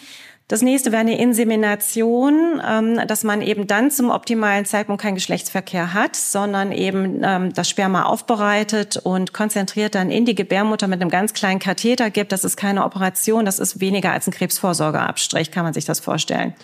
Das 0.49 0.63
nächste 0.63 0.93
wäre 0.93 1.03
eine 1.03 1.21
Insemination, 1.21 2.63
ähm, 2.67 3.07
dass 3.07 3.23
man 3.23 3.43
eben 3.43 3.67
dann 3.67 3.91
zum 3.91 4.09
optimalen 4.09 4.65
Zeitpunkt 4.65 5.03
keinen 5.03 5.17
Geschlechtsverkehr 5.17 5.93
hat, 5.93 6.17
sondern 6.17 6.73
eben 6.73 7.21
ähm, 7.23 7.53
das 7.53 7.69
Sperma 7.69 8.05
aufbereitet 8.05 8.97
und 8.97 9.35
konzentriert 9.35 9.95
dann 9.95 10.11
in 10.11 10.25
die 10.25 10.35
Gebärmutter 10.35 10.89
mit 10.89 11.03
einem 11.03 11.11
ganz 11.11 11.35
kleinen 11.35 11.59
Katheter 11.59 12.09
gibt. 12.09 12.33
Das 12.33 12.45
ist 12.45 12.57
keine 12.57 12.87
Operation, 12.87 13.45
das 13.45 13.59
ist 13.59 13.81
weniger 13.81 14.13
als 14.13 14.27
ein 14.27 14.33
Krebsvorsorgeabstrich, 14.33 15.51
kann 15.51 15.65
man 15.65 15.75
sich 15.75 15.85
das 15.85 16.01
vorstellen. 16.01 16.55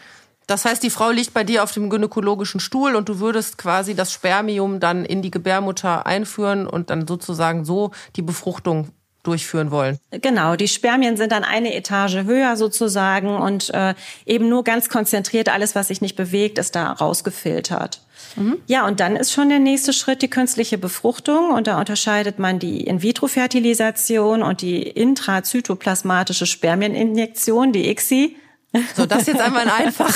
Das 0.47 0.65
heißt, 0.65 0.83
die 0.83 0.91
Frau 0.91 1.11
liegt 1.11 1.35
bei 1.35 1.45
dir 1.45 1.63
auf 1.63 1.73
dem 1.73 1.91
gynäkologischen 1.91 2.61
Stuhl 2.61 2.97
und 2.97 3.11
du 3.11 3.21
würdest 3.21 3.59
quasi 3.59 3.95
das 3.95 4.13
Spermium 4.13 4.81
dann 4.81 5.05
in 5.05 5.21
die 5.21 5.31
Gebärmutter 5.31 6.07
einführen 6.07 6.67
und 6.67 6.89
dann 6.89 7.07
sozusagen 7.07 7.67
so 7.67 7.91
die 8.17 8.23
Befruchtung 8.23 8.89
durchführen 9.25 9.71
wollen. 9.71 9.99
Genau, 10.11 10.55
die 10.55 10.69
Spermien 10.69 11.17
sind 11.17 11.33
dann 11.33 11.43
eine 11.43 11.75
Etage 11.75 12.25
höher 12.25 12.57
sozusagen 12.57 13.37
und 13.37 13.71
äh, 13.75 13.95
eben 14.27 14.49
nur 14.49 14.63
ganz 14.63 14.89
konzentriert, 14.89 15.49
alles, 15.49 15.75
was 15.75 15.89
sich 15.89 16.01
nicht 16.01 16.15
bewegt, 16.15 16.59
ist 16.59 16.77
da 16.77 16.93
rausgefiltert. 16.93 18.01
Mhm. 18.37 18.59
Ja, 18.67 18.87
und 18.87 19.01
dann 19.01 19.17
ist 19.17 19.33
schon 19.33 19.49
der 19.49 19.59
nächste 19.59 19.93
Schritt 19.93 20.23
die 20.23 20.31
künstliche 20.31 20.79
Befruchtung 20.79 21.51
und 21.51 21.67
da 21.67 21.79
unterscheidet 21.79 22.39
man 22.39 22.59
die 22.59 22.83
In-vitro-Fertilisation 22.83 24.43
und 24.43 24.63
die 24.63 24.83
intrazytoplasmatische 24.83 26.47
Spermieninjektion, 26.47 27.73
die 27.73 27.89
ICSI. 27.91 28.37
So, 28.97 29.07
das 29.07 29.27
jetzt 29.27 29.41
einmal 29.41 29.69
einfach. 29.79 30.13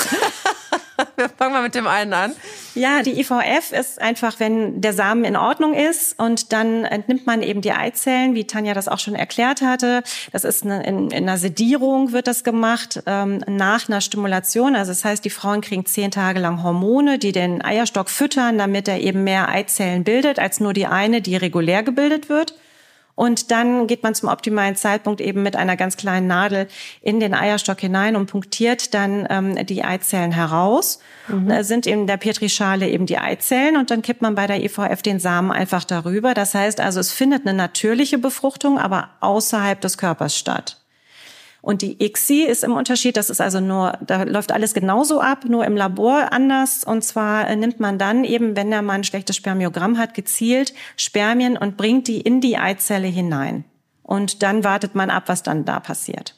Wir 1.15 1.29
fangen 1.29 1.53
mal 1.53 1.63
mit 1.63 1.75
dem 1.75 1.87
einen 1.87 2.13
an. 2.13 2.33
Ja, 2.75 3.01
die 3.01 3.19
IVF 3.19 3.71
ist 3.71 4.01
einfach, 4.01 4.39
wenn 4.39 4.81
der 4.81 4.93
Samen 4.93 5.23
in 5.23 5.35
Ordnung 5.35 5.73
ist 5.73 6.19
und 6.19 6.53
dann 6.53 6.85
entnimmt 6.85 7.25
man 7.25 7.41
eben 7.41 7.61
die 7.61 7.71
Eizellen, 7.71 8.35
wie 8.35 8.45
Tanja 8.45 8.73
das 8.73 8.87
auch 8.87 8.99
schon 8.99 9.15
erklärt 9.15 9.61
hatte. 9.61 10.03
Das 10.31 10.43
ist 10.43 10.63
eine, 10.63 10.85
in, 10.85 11.11
in 11.11 11.23
einer 11.23 11.37
Sedierung 11.37 12.11
wird 12.11 12.27
das 12.27 12.43
gemacht, 12.43 13.03
ähm, 13.05 13.43
nach 13.47 13.89
einer 13.89 14.01
Stimulation. 14.01 14.75
Also 14.75 14.91
das 14.91 15.03
heißt, 15.03 15.25
die 15.25 15.29
Frauen 15.29 15.61
kriegen 15.61 15.85
zehn 15.85 16.11
Tage 16.11 16.39
lang 16.39 16.63
Hormone, 16.63 17.19
die 17.19 17.31
den 17.31 17.63
Eierstock 17.63 18.09
füttern, 18.09 18.57
damit 18.57 18.87
er 18.87 18.99
eben 18.99 19.23
mehr 19.23 19.49
Eizellen 19.49 20.03
bildet, 20.03 20.39
als 20.39 20.59
nur 20.59 20.73
die 20.73 20.87
eine, 20.87 21.21
die 21.21 21.35
regulär 21.35 21.83
gebildet 21.83 22.29
wird. 22.29 22.53
Und 23.19 23.51
dann 23.51 23.85
geht 23.87 24.01
man 24.01 24.15
zum 24.15 24.29
optimalen 24.29 24.77
Zeitpunkt 24.77 25.19
eben 25.19 25.43
mit 25.43 25.57
einer 25.57 25.75
ganz 25.75 25.97
kleinen 25.97 26.27
Nadel 26.27 26.69
in 27.01 27.19
den 27.19 27.33
Eierstock 27.33 27.77
hinein 27.81 28.15
und 28.15 28.27
punktiert 28.27 28.93
dann 28.93 29.27
ähm, 29.29 29.65
die 29.65 29.83
Eizellen 29.83 30.31
heraus. 30.31 30.99
Mhm. 31.27 31.49
Da 31.49 31.65
sind 31.65 31.85
in 31.85 32.07
der 32.07 32.15
Petrischale 32.15 32.87
eben 32.87 33.07
die 33.07 33.17
Eizellen 33.17 33.75
und 33.75 33.91
dann 33.91 34.03
kippt 34.03 34.21
man 34.21 34.35
bei 34.35 34.47
der 34.47 34.63
IVF 34.63 35.01
den 35.01 35.19
Samen 35.19 35.51
einfach 35.51 35.83
darüber. 35.83 36.33
Das 36.33 36.55
heißt 36.55 36.79
also, 36.79 37.01
es 37.01 37.11
findet 37.11 37.45
eine 37.45 37.57
natürliche 37.57 38.19
Befruchtung, 38.19 38.79
aber 38.79 39.09
außerhalb 39.19 39.81
des 39.81 39.97
Körpers 39.97 40.37
statt. 40.37 40.78
Und 41.61 41.81
die 41.81 42.01
ICSI 42.03 42.43
ist 42.43 42.63
im 42.63 42.73
Unterschied, 42.73 43.17
das 43.17 43.29
ist 43.29 43.41
also 43.41 43.59
nur, 43.59 43.97
da 44.01 44.23
läuft 44.23 44.51
alles 44.51 44.73
genauso 44.73 45.19
ab, 45.19 45.45
nur 45.45 45.65
im 45.65 45.75
Labor 45.75 46.31
anders. 46.31 46.83
Und 46.83 47.03
zwar 47.03 47.49
äh, 47.49 47.55
nimmt 47.55 47.79
man 47.79 47.97
dann 47.97 48.23
eben, 48.23 48.55
wenn 48.55 48.71
der 48.71 48.81
Mann 48.81 49.01
ein 49.01 49.03
schlechtes 49.03 49.35
Spermiogramm 49.35 49.97
hat, 49.97 50.13
gezielt 50.13 50.73
Spermien 50.95 51.57
und 51.57 51.75
bringt 51.75 52.07
die 52.07 52.21
in 52.21 52.39
die 52.39 52.57
Eizelle 52.57 53.07
hinein. 53.07 53.65
Und 54.03 54.41
dann 54.41 54.63
wartet 54.63 54.95
man 54.95 55.09
ab, 55.09 55.23
was 55.27 55.43
dann 55.43 55.65
da 55.65 55.79
passiert. 55.79 56.35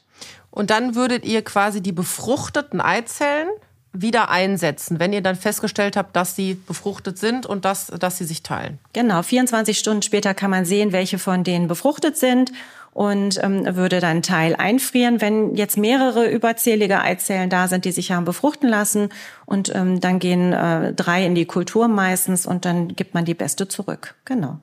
Und 0.50 0.70
dann 0.70 0.96
würdet 0.96 1.24
ihr 1.24 1.44
quasi 1.44 1.82
die 1.82 1.94
befruchteten 1.94 2.82
Eizellen 2.82 3.48
wieder 3.94 4.30
einsetzen, 4.30 5.00
wenn 5.00 5.12
ihr 5.12 5.22
dann 5.22 5.36
festgestellt 5.36 5.98
habt, 5.98 6.16
dass 6.16 6.36
sie 6.36 6.56
befruchtet 6.56 7.18
sind 7.18 7.46
und 7.46 7.66
dass, 7.66 7.88
dass 7.88 8.18
sie 8.18 8.26
sich 8.26 8.42
teilen. 8.42 8.80
Genau, 8.94 9.22
24 9.22 9.78
Stunden 9.78 10.02
später 10.02 10.34
kann 10.34 10.50
man 10.50 10.66
sehen, 10.66 10.94
welche 10.94 11.20
von 11.20 11.44
denen 11.44 11.68
befruchtet 11.68 12.18
sind 12.18 12.52
und 12.94 13.42
ähm, 13.42 13.76
würde 13.76 14.00
dann 14.00 14.22
Teil 14.22 14.56
einfrieren, 14.56 15.22
wenn 15.22 15.56
jetzt 15.56 15.78
mehrere 15.78 16.30
überzählige 16.30 17.02
Eizellen 17.02 17.50
da 17.50 17.68
sind, 17.68 17.86
die 17.86 17.92
sich 17.92 18.12
haben 18.12 18.26
befruchten 18.26 18.68
lassen. 18.68 19.10
Und 19.46 19.74
ähm, 19.74 20.02
dann 20.02 20.20
gehen 20.20 20.54
äh, 20.54 20.94
drei 20.94 21.26
in 21.26 21.36
die 21.36 21.46
Kultur 21.46 21.88
meistens 21.88 22.46
und 22.46 22.66
dann 22.66 22.90
gibt 22.90 23.14
man 23.14 23.26
die 23.26 23.34
beste 23.34 23.68
zurück. 23.68 24.16
Genau. 24.26 24.60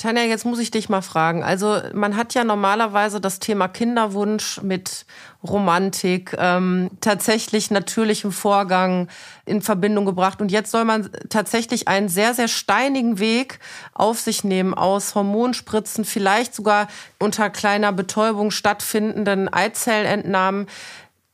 Tanja, 0.00 0.22
jetzt 0.22 0.46
muss 0.46 0.58
ich 0.60 0.70
dich 0.70 0.88
mal 0.88 1.02
fragen. 1.02 1.44
Also 1.44 1.78
man 1.92 2.16
hat 2.16 2.32
ja 2.32 2.42
normalerweise 2.42 3.20
das 3.20 3.38
Thema 3.38 3.68
Kinderwunsch 3.68 4.62
mit 4.62 5.04
Romantik, 5.44 6.34
ähm, 6.38 6.88
tatsächlich 7.02 7.70
natürlichem 7.70 8.32
Vorgang 8.32 9.08
in 9.44 9.60
Verbindung 9.60 10.06
gebracht. 10.06 10.40
Und 10.40 10.50
jetzt 10.50 10.70
soll 10.70 10.86
man 10.86 11.10
tatsächlich 11.28 11.86
einen 11.86 12.08
sehr, 12.08 12.32
sehr 12.32 12.48
steinigen 12.48 13.18
Weg 13.18 13.58
auf 13.92 14.18
sich 14.18 14.42
nehmen 14.42 14.72
aus 14.72 15.14
Hormonspritzen, 15.14 16.06
vielleicht 16.06 16.54
sogar 16.54 16.88
unter 17.18 17.50
kleiner 17.50 17.92
Betäubung 17.92 18.50
stattfindenden 18.50 19.52
Eizellenentnahmen. 19.52 20.66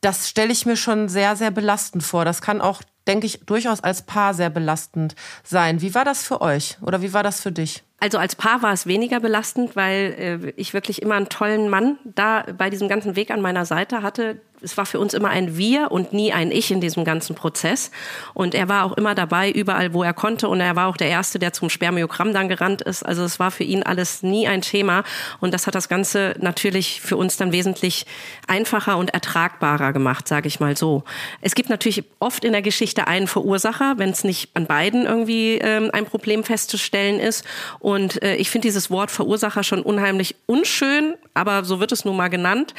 Das 0.01 0.27
stelle 0.27 0.51
ich 0.51 0.65
mir 0.65 0.75
schon 0.75 1.07
sehr, 1.07 1.37
sehr 1.37 1.51
belastend 1.51 2.03
vor. 2.03 2.25
Das 2.25 2.41
kann 2.41 2.59
auch, 2.59 2.81
denke 3.07 3.27
ich, 3.27 3.45
durchaus 3.45 3.81
als 3.81 4.01
Paar 4.01 4.33
sehr 4.33 4.49
belastend 4.49 5.15
sein. 5.45 5.79
Wie 5.79 5.95
war 5.95 6.03
das 6.03 6.21
für 6.21 6.41
euch 6.41 6.77
oder 6.81 7.01
wie 7.01 7.13
war 7.13 7.23
das 7.23 7.39
für 7.39 7.53
dich? 7.53 7.86
Also 7.99 8.19
als 8.19 8.35
Paar 8.35 8.61
war 8.61 8.73
es 8.73 8.85
weniger 8.85 9.19
belastend, 9.19 9.75
weil 9.75 10.41
äh, 10.45 10.53
ich 10.55 10.73
wirklich 10.73 11.01
immer 11.01 11.15
einen 11.15 11.29
tollen 11.29 11.69
Mann 11.69 11.97
da 12.03 12.45
bei 12.55 12.69
diesem 12.69 12.87
ganzen 12.87 13.15
Weg 13.15 13.31
an 13.31 13.41
meiner 13.41 13.65
Seite 13.65 14.03
hatte, 14.03 14.39
es 14.61 14.75
war 14.77 14.85
für 14.85 14.99
uns 14.99 15.13
immer 15.13 15.29
ein 15.29 15.57
Wir 15.57 15.91
und 15.91 16.13
nie 16.13 16.33
ein 16.33 16.51
Ich 16.51 16.71
in 16.71 16.81
diesem 16.81 17.05
ganzen 17.05 17.35
Prozess. 17.35 17.91
Und 18.33 18.55
er 18.55 18.67
war 18.67 18.85
auch 18.85 18.93
immer 18.93 19.13
dabei, 19.13 19.51
überall, 19.51 19.93
wo 19.93 20.03
er 20.03 20.13
konnte. 20.13 20.47
Und 20.47 20.61
er 20.61 20.75
war 20.75 20.87
auch 20.87 20.97
der 20.97 21.09
Erste, 21.09 21.37
der 21.37 21.53
zum 21.53 21.69
Spermiogramm 21.69 22.33
dann 22.33 22.49
gerannt 22.49 22.81
ist. 22.81 23.03
Also 23.03 23.23
es 23.23 23.39
war 23.39 23.51
für 23.51 23.63
ihn 23.63 23.83
alles 23.83 24.23
nie 24.23 24.47
ein 24.47 24.61
Thema. 24.61 25.03
Und 25.39 25.53
das 25.53 25.67
hat 25.67 25.75
das 25.75 25.89
Ganze 25.89 26.35
natürlich 26.39 27.01
für 27.01 27.17
uns 27.17 27.37
dann 27.37 27.51
wesentlich 27.51 28.05
einfacher 28.47 28.97
und 28.97 29.13
ertragbarer 29.13 29.93
gemacht, 29.93 30.27
sage 30.27 30.47
ich 30.47 30.59
mal 30.59 30.75
so. 30.75 31.03
Es 31.41 31.53
gibt 31.53 31.69
natürlich 31.69 32.03
oft 32.19 32.43
in 32.43 32.53
der 32.53 32.63
Geschichte 32.63 33.07
einen 33.07 33.27
Verursacher, 33.27 33.95
wenn 33.97 34.09
es 34.09 34.23
nicht 34.23 34.49
an 34.55 34.65
beiden 34.65 35.05
irgendwie 35.05 35.59
ähm, 35.59 35.91
ein 35.93 36.05
Problem 36.05 36.43
festzustellen 36.43 37.19
ist. 37.19 37.45
Und 37.87 38.21
äh, 38.21 38.35
ich 38.35 38.49
finde 38.49 38.67
dieses 38.67 38.91
Wort 38.91 39.11
Verursacher 39.11 39.63
schon 39.63 39.81
unheimlich 39.81 40.35
unschön, 40.45 41.15
aber 41.33 41.63
so 41.63 41.79
wird 41.79 41.93
es 41.93 42.03
nun 42.03 42.17
mal 42.17 42.27
genannt. 42.27 42.73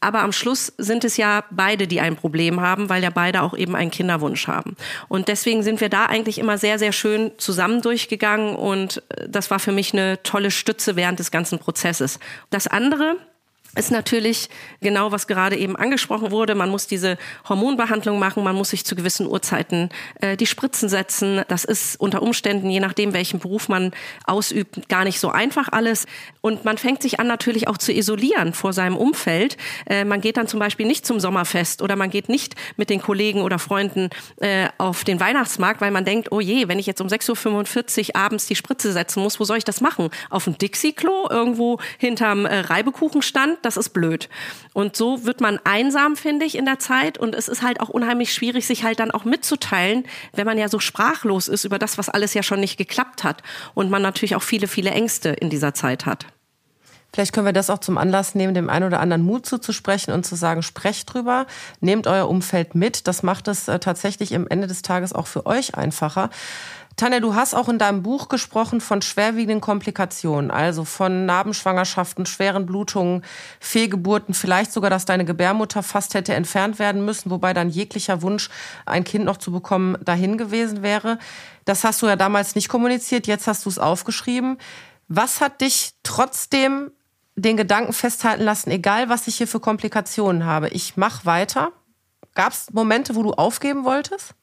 Aber 0.00 0.22
am 0.22 0.32
Schluss 0.32 0.72
sind 0.78 1.04
es 1.04 1.16
ja 1.16 1.44
beide, 1.52 1.86
die 1.86 2.00
ein 2.00 2.16
Problem 2.16 2.60
haben, 2.60 2.88
weil 2.88 3.00
ja 3.00 3.10
beide 3.10 3.42
auch 3.42 3.56
eben 3.56 3.76
einen 3.76 3.92
Kinderwunsch 3.92 4.48
haben. 4.48 4.74
Und 5.06 5.28
deswegen 5.28 5.62
sind 5.62 5.80
wir 5.80 5.88
da 5.88 6.06
eigentlich 6.06 6.38
immer 6.38 6.58
sehr, 6.58 6.80
sehr 6.80 6.90
schön 6.90 7.30
zusammen 7.38 7.82
durchgegangen 7.82 8.56
und 8.56 9.00
äh, 9.10 9.28
das 9.28 9.48
war 9.52 9.60
für 9.60 9.70
mich 9.70 9.92
eine 9.92 10.20
tolle 10.24 10.50
Stütze 10.50 10.96
während 10.96 11.20
des 11.20 11.30
ganzen 11.30 11.60
Prozesses. 11.60 12.18
Das 12.50 12.66
andere, 12.66 13.14
ist 13.76 13.90
natürlich 13.90 14.48
genau, 14.80 15.12
was 15.12 15.26
gerade 15.26 15.56
eben 15.56 15.76
angesprochen 15.76 16.30
wurde. 16.30 16.54
Man 16.54 16.70
muss 16.70 16.86
diese 16.86 17.18
Hormonbehandlung 17.48 18.18
machen, 18.18 18.42
man 18.42 18.56
muss 18.56 18.70
sich 18.70 18.84
zu 18.84 18.96
gewissen 18.96 19.26
Uhrzeiten 19.26 19.90
äh, 20.20 20.36
die 20.36 20.46
Spritzen 20.46 20.88
setzen. 20.88 21.42
Das 21.48 21.64
ist 21.64 22.00
unter 22.00 22.22
Umständen, 22.22 22.70
je 22.70 22.80
nachdem, 22.80 23.12
welchen 23.12 23.38
Beruf 23.38 23.68
man 23.68 23.92
ausübt, 24.24 24.88
gar 24.88 25.04
nicht 25.04 25.20
so 25.20 25.30
einfach 25.30 25.68
alles. 25.70 26.06
Und 26.40 26.64
man 26.64 26.78
fängt 26.78 27.02
sich 27.02 27.20
an, 27.20 27.26
natürlich 27.26 27.68
auch 27.68 27.78
zu 27.78 27.92
isolieren 27.92 28.52
vor 28.54 28.72
seinem 28.72 28.96
Umfeld. 28.96 29.56
Äh, 29.86 30.04
man 30.04 30.20
geht 30.20 30.38
dann 30.38 30.48
zum 30.48 30.60
Beispiel 30.60 30.86
nicht 30.86 31.06
zum 31.06 31.20
Sommerfest 31.20 31.82
oder 31.82 31.94
man 31.94 32.10
geht 32.10 32.28
nicht 32.28 32.54
mit 32.76 32.90
den 32.90 33.00
Kollegen 33.00 33.42
oder 33.42 33.58
Freunden 33.58 34.10
äh, 34.40 34.68
auf 34.78 35.04
den 35.04 35.20
Weihnachtsmarkt, 35.20 35.80
weil 35.80 35.90
man 35.90 36.04
denkt, 36.04 36.32
oh 36.32 36.40
je, 36.40 36.68
wenn 36.68 36.78
ich 36.78 36.86
jetzt 36.86 37.00
um 37.00 37.08
6.45 37.08 38.08
Uhr 38.08 38.16
abends 38.16 38.46
die 38.46 38.56
Spritze 38.56 38.92
setzen 38.92 39.22
muss, 39.22 39.38
wo 39.38 39.44
soll 39.44 39.58
ich 39.58 39.64
das 39.64 39.80
machen? 39.80 40.10
Auf 40.30 40.44
dem 40.44 40.56
Dixie-Klo, 40.56 41.28
irgendwo 41.30 41.78
hinterm 41.98 42.46
äh, 42.46 42.60
Reibekuchenstand? 42.60 43.57
Das 43.62 43.76
ist 43.76 43.90
blöd. 43.90 44.28
Und 44.72 44.96
so 44.96 45.24
wird 45.24 45.40
man 45.40 45.58
einsam, 45.64 46.16
finde 46.16 46.46
ich, 46.46 46.56
in 46.56 46.64
der 46.64 46.78
Zeit. 46.78 47.18
Und 47.18 47.34
es 47.34 47.48
ist 47.48 47.62
halt 47.62 47.80
auch 47.80 47.88
unheimlich 47.88 48.32
schwierig, 48.32 48.66
sich 48.66 48.84
halt 48.84 49.00
dann 49.00 49.10
auch 49.10 49.24
mitzuteilen, 49.24 50.04
wenn 50.32 50.46
man 50.46 50.58
ja 50.58 50.68
so 50.68 50.78
sprachlos 50.78 51.48
ist 51.48 51.64
über 51.64 51.78
das, 51.78 51.98
was 51.98 52.08
alles 52.08 52.34
ja 52.34 52.42
schon 52.42 52.60
nicht 52.60 52.76
geklappt 52.76 53.24
hat. 53.24 53.42
Und 53.74 53.90
man 53.90 54.02
natürlich 54.02 54.36
auch 54.36 54.42
viele, 54.42 54.68
viele 54.68 54.90
Ängste 54.90 55.30
in 55.30 55.50
dieser 55.50 55.74
Zeit 55.74 56.06
hat. 56.06 56.26
Vielleicht 57.12 57.32
können 57.32 57.46
wir 57.46 57.52
das 57.52 57.70
auch 57.70 57.78
zum 57.78 57.96
Anlass 57.96 58.34
nehmen, 58.34 58.54
dem 58.54 58.68
einen 58.68 58.86
oder 58.86 59.00
anderen 59.00 59.22
Mut 59.22 59.46
zuzusprechen 59.46 60.12
und 60.12 60.26
zu 60.26 60.36
sagen, 60.36 60.62
sprecht 60.62 61.12
drüber, 61.12 61.46
nehmt 61.80 62.06
euer 62.06 62.28
Umfeld 62.28 62.74
mit. 62.74 63.08
Das 63.08 63.22
macht 63.22 63.48
es 63.48 63.66
äh, 63.66 63.78
tatsächlich 63.78 64.32
im 64.32 64.46
Ende 64.46 64.66
des 64.66 64.82
Tages 64.82 65.14
auch 65.14 65.26
für 65.26 65.46
euch 65.46 65.74
einfacher. 65.74 66.28
Tanja, 66.98 67.20
du 67.20 67.36
hast 67.36 67.54
auch 67.54 67.68
in 67.68 67.78
deinem 67.78 68.02
Buch 68.02 68.28
gesprochen 68.28 68.80
von 68.80 69.02
schwerwiegenden 69.02 69.60
Komplikationen, 69.60 70.50
also 70.50 70.84
von 70.84 71.26
Narbenschwangerschaften, 71.26 72.26
schweren 72.26 72.66
Blutungen, 72.66 73.24
Fehlgeburten, 73.60 74.34
vielleicht 74.34 74.72
sogar, 74.72 74.90
dass 74.90 75.04
deine 75.04 75.24
Gebärmutter 75.24 75.84
fast 75.84 76.14
hätte 76.14 76.34
entfernt 76.34 76.80
werden 76.80 77.04
müssen, 77.04 77.30
wobei 77.30 77.54
dann 77.54 77.70
jeglicher 77.70 78.20
Wunsch, 78.22 78.50
ein 78.84 79.04
Kind 79.04 79.24
noch 79.24 79.36
zu 79.36 79.52
bekommen, 79.52 79.96
dahin 80.04 80.38
gewesen 80.38 80.82
wäre. 80.82 81.20
Das 81.64 81.84
hast 81.84 82.02
du 82.02 82.08
ja 82.08 82.16
damals 82.16 82.56
nicht 82.56 82.68
kommuniziert, 82.68 83.28
jetzt 83.28 83.46
hast 83.46 83.64
du 83.64 83.70
es 83.70 83.78
aufgeschrieben. 83.78 84.58
Was 85.06 85.40
hat 85.40 85.60
dich 85.60 85.92
trotzdem 86.02 86.90
den 87.36 87.56
Gedanken 87.56 87.92
festhalten 87.92 88.42
lassen, 88.42 88.72
egal 88.72 89.08
was 89.08 89.28
ich 89.28 89.36
hier 89.36 89.46
für 89.46 89.60
Komplikationen 89.60 90.44
habe, 90.44 90.68
ich 90.70 90.96
mache 90.96 91.24
weiter? 91.26 91.70
Gab 92.34 92.52
es 92.52 92.72
Momente, 92.72 93.14
wo 93.14 93.22
du 93.22 93.34
aufgeben 93.34 93.84
wolltest? 93.84 94.34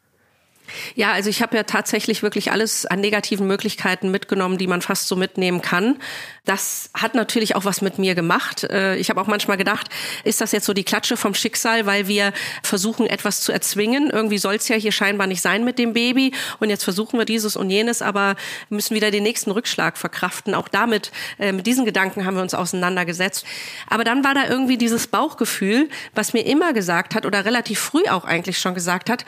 Ja, 0.95 1.11
also 1.11 1.29
ich 1.29 1.41
habe 1.41 1.55
ja 1.55 1.63
tatsächlich 1.63 2.23
wirklich 2.23 2.51
alles 2.51 2.85
an 2.85 2.99
negativen 2.99 3.47
Möglichkeiten 3.47 4.11
mitgenommen, 4.11 4.57
die 4.57 4.67
man 4.67 4.81
fast 4.81 5.07
so 5.07 5.15
mitnehmen 5.15 5.61
kann. 5.61 5.97
Das 6.45 6.89
hat 6.93 7.15
natürlich 7.15 7.55
auch 7.55 7.65
was 7.65 7.81
mit 7.81 7.97
mir 7.97 8.13
gemacht. 8.15 8.63
Äh, 8.65 8.97
ich 8.97 9.09
habe 9.09 9.19
auch 9.19 9.27
manchmal 9.27 9.57
gedacht, 9.57 9.89
ist 10.23 10.41
das 10.41 10.51
jetzt 10.51 10.65
so 10.65 10.73
die 10.73 10.83
Klatsche 10.83 11.17
vom 11.17 11.33
Schicksal, 11.33 11.85
weil 11.85 12.07
wir 12.07 12.33
versuchen, 12.63 13.07
etwas 13.07 13.41
zu 13.41 13.51
erzwingen? 13.51 14.09
Irgendwie 14.11 14.37
soll 14.37 14.55
es 14.55 14.67
ja 14.67 14.75
hier 14.75 14.91
scheinbar 14.91 15.27
nicht 15.27 15.41
sein 15.41 15.63
mit 15.63 15.79
dem 15.79 15.93
Baby. 15.93 16.33
Und 16.59 16.69
jetzt 16.69 16.83
versuchen 16.83 17.17
wir 17.17 17.25
dieses 17.25 17.55
und 17.55 17.69
jenes, 17.69 18.01
aber 18.01 18.35
müssen 18.69 18.95
wieder 18.95 19.11
den 19.11 19.23
nächsten 19.23 19.51
Rückschlag 19.51 19.97
verkraften. 19.97 20.53
Auch 20.53 20.67
damit, 20.67 21.11
äh, 21.39 21.51
mit 21.51 21.65
diesen 21.65 21.85
Gedanken 21.85 22.25
haben 22.25 22.35
wir 22.35 22.43
uns 22.43 22.53
auseinandergesetzt. 22.53 23.45
Aber 23.87 24.03
dann 24.03 24.23
war 24.23 24.33
da 24.35 24.47
irgendwie 24.47 24.77
dieses 24.77 25.07
Bauchgefühl, 25.07 25.89
was 26.13 26.33
mir 26.33 26.45
immer 26.45 26.73
gesagt 26.73 27.15
hat 27.15 27.25
oder 27.25 27.45
relativ 27.45 27.79
früh 27.79 28.03
auch 28.07 28.23
eigentlich 28.23 28.59
schon 28.59 28.75
gesagt 28.75 29.09
hat, 29.09 29.25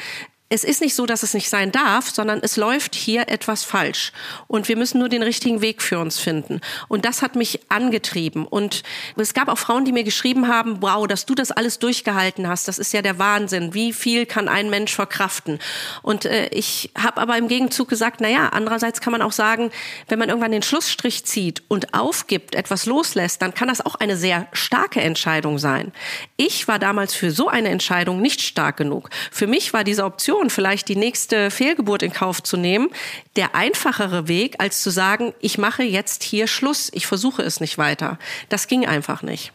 es 0.50 0.64
ist 0.64 0.80
nicht 0.80 0.96
so, 0.96 1.06
dass 1.06 1.24
es 1.24 1.34
nicht 1.34 1.50
sein 1.50 1.74
darf, 1.74 2.10
sondern 2.10 2.40
es 2.42 2.56
läuft 2.56 2.96
hier 2.96 3.28
etwas 3.28 3.66
falsch. 3.66 4.14
Und 4.48 4.70
wir 4.70 4.78
müssen 4.78 5.00
nur 5.00 5.10
den 5.10 5.22
richtigen 5.22 5.60
Weg 5.62 5.82
für 5.82 6.00
uns 6.00 6.20
finden. 6.20 6.62
Und 6.88 7.04
das 7.04 7.22
hat 7.22 7.36
mich 7.36 7.60
angetrieben. 7.70 8.48
Und 8.48 8.84
es 9.18 9.34
gab 9.34 9.50
auch 9.50 9.58
Frauen, 9.58 9.84
die 9.84 9.92
mir 9.92 10.06
geschrieben 10.06 10.48
haben, 10.48 10.82
wow, 10.82 11.06
dass 11.06 11.26
du 11.26 11.36
das 11.36 11.52
alles 11.52 11.80
durchgehalten 11.80 12.48
hast, 12.48 12.70
das 12.70 12.80
ist 12.80 12.94
ja 12.94 13.02
der 13.02 13.20
Wahnsinn. 13.20 13.74
Wie 13.74 13.92
viel 13.92 14.26
kann 14.26 14.48
ein 14.48 14.70
Mensch 14.70 14.96
verkraften? 14.96 15.60
Und 16.02 16.24
äh, 16.24 16.48
ich 16.50 16.92
habe 16.98 17.20
aber 17.20 17.38
im 17.38 17.50
Gegenzug 17.50 17.90
gesagt, 17.90 18.22
na 18.22 18.30
ja, 18.30 18.50
andererseits 18.50 19.02
kann 19.02 19.12
man 19.12 19.22
auch 19.22 19.34
sagen, 19.34 19.72
wenn 20.08 20.18
man 20.18 20.30
irgendwann 20.30 20.54
den 20.54 20.64
Schlussstrich 20.64 21.26
zieht 21.26 21.64
und 21.68 21.94
aufgibt, 21.94 22.56
etwas 22.56 22.86
loslässt, 22.86 23.42
dann 23.42 23.54
kann 23.54 23.68
das 23.68 23.86
auch 23.86 23.96
eine 23.96 24.16
sehr 24.16 24.48
starke 24.54 25.02
Entscheidung 25.02 25.60
sein. 25.60 25.92
Ich 26.38 26.70
war 26.70 26.80
damals 26.80 27.14
für 27.14 27.32
so 27.32 27.50
eine 27.50 27.68
Entscheidung 27.68 28.22
nicht 28.22 28.42
stark 28.42 28.78
genug. 28.78 29.10
Für 29.30 29.48
mich 29.48 29.74
war 29.74 29.84
diese 29.84 30.06
Option 30.06 30.37
Option, 30.38 30.50
vielleicht 30.50 30.88
die 30.88 30.96
nächste 30.96 31.50
Fehlgeburt 31.50 32.04
in 32.04 32.14
Kauf 32.14 32.44
zu 32.44 32.58
nehmen, 32.58 32.90
der 33.36 33.56
einfachere 33.56 34.28
Weg, 34.28 34.56
als 34.60 34.82
zu 34.82 34.92
sagen, 34.92 35.34
ich 35.40 35.58
mache 35.58 35.84
jetzt 35.84 36.24
hier 36.24 36.48
Schluss, 36.48 36.90
ich 36.94 37.08
versuche 37.08 37.42
es 37.42 37.60
nicht 37.60 37.78
weiter. 37.78 38.20
Das 38.50 38.68
ging 38.68 38.86
einfach 38.86 39.24
nicht. 39.24 39.52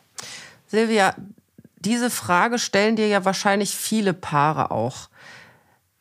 Silvia, 0.66 1.14
diese 1.76 2.10
Frage 2.10 2.58
stellen 2.58 2.96
dir 2.96 3.06
ja 3.06 3.24
wahrscheinlich 3.24 3.76
viele 3.76 4.12
Paare 4.12 4.70
auch. 4.72 5.08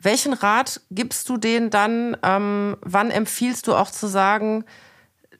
Welchen 0.00 0.32
Rat 0.32 0.80
gibst 0.90 1.28
du 1.28 1.36
denen 1.36 1.70
dann? 1.70 2.16
Ähm, 2.24 2.76
wann 2.80 3.12
empfiehlst 3.12 3.68
du 3.68 3.74
auch 3.74 3.90
zu 3.90 4.08
sagen, 4.08 4.64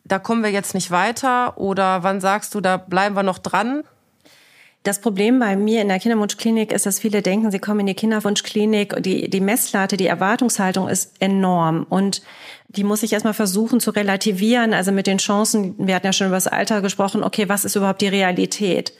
da 0.04 0.20
kommen 0.20 0.44
wir 0.44 0.50
jetzt 0.50 0.74
nicht 0.74 0.92
weiter? 0.92 1.58
Oder 1.58 2.04
wann 2.04 2.20
sagst 2.20 2.54
du, 2.54 2.60
da 2.60 2.76
bleiben 2.76 3.16
wir 3.16 3.24
noch 3.24 3.38
dran? 3.38 3.82
Das 4.82 5.00
Problem 5.00 5.38
bei 5.38 5.54
mir 5.54 5.80
in 5.80 5.88
der 5.88 6.00
Kinderwunschklinik 6.00 6.72
ist, 6.72 6.86
dass 6.86 6.98
viele 6.98 7.22
denken, 7.22 7.52
sie 7.52 7.60
kommen 7.60 7.80
in 7.80 7.86
die 7.86 7.94
Kinderwunschklinik 7.94 8.96
und 8.96 9.06
die, 9.06 9.30
die 9.30 9.40
Messlatte, 9.40 9.96
die 9.96 10.08
Erwartungshaltung 10.08 10.88
ist 10.88 11.12
enorm. 11.20 11.86
Und 11.88 12.22
die 12.68 12.82
muss 12.82 13.04
ich 13.04 13.12
erstmal 13.12 13.34
versuchen 13.34 13.78
zu 13.78 13.92
relativieren, 13.92 14.74
also 14.74 14.90
mit 14.90 15.06
den 15.06 15.18
Chancen, 15.18 15.74
wir 15.78 15.94
hatten 15.94 16.06
ja 16.06 16.12
schon 16.12 16.26
über 16.26 16.36
das 16.36 16.48
Alter 16.48 16.80
gesprochen, 16.80 17.22
okay, 17.22 17.48
was 17.48 17.64
ist 17.64 17.76
überhaupt 17.76 18.00
die 18.00 18.08
Realität? 18.08 18.92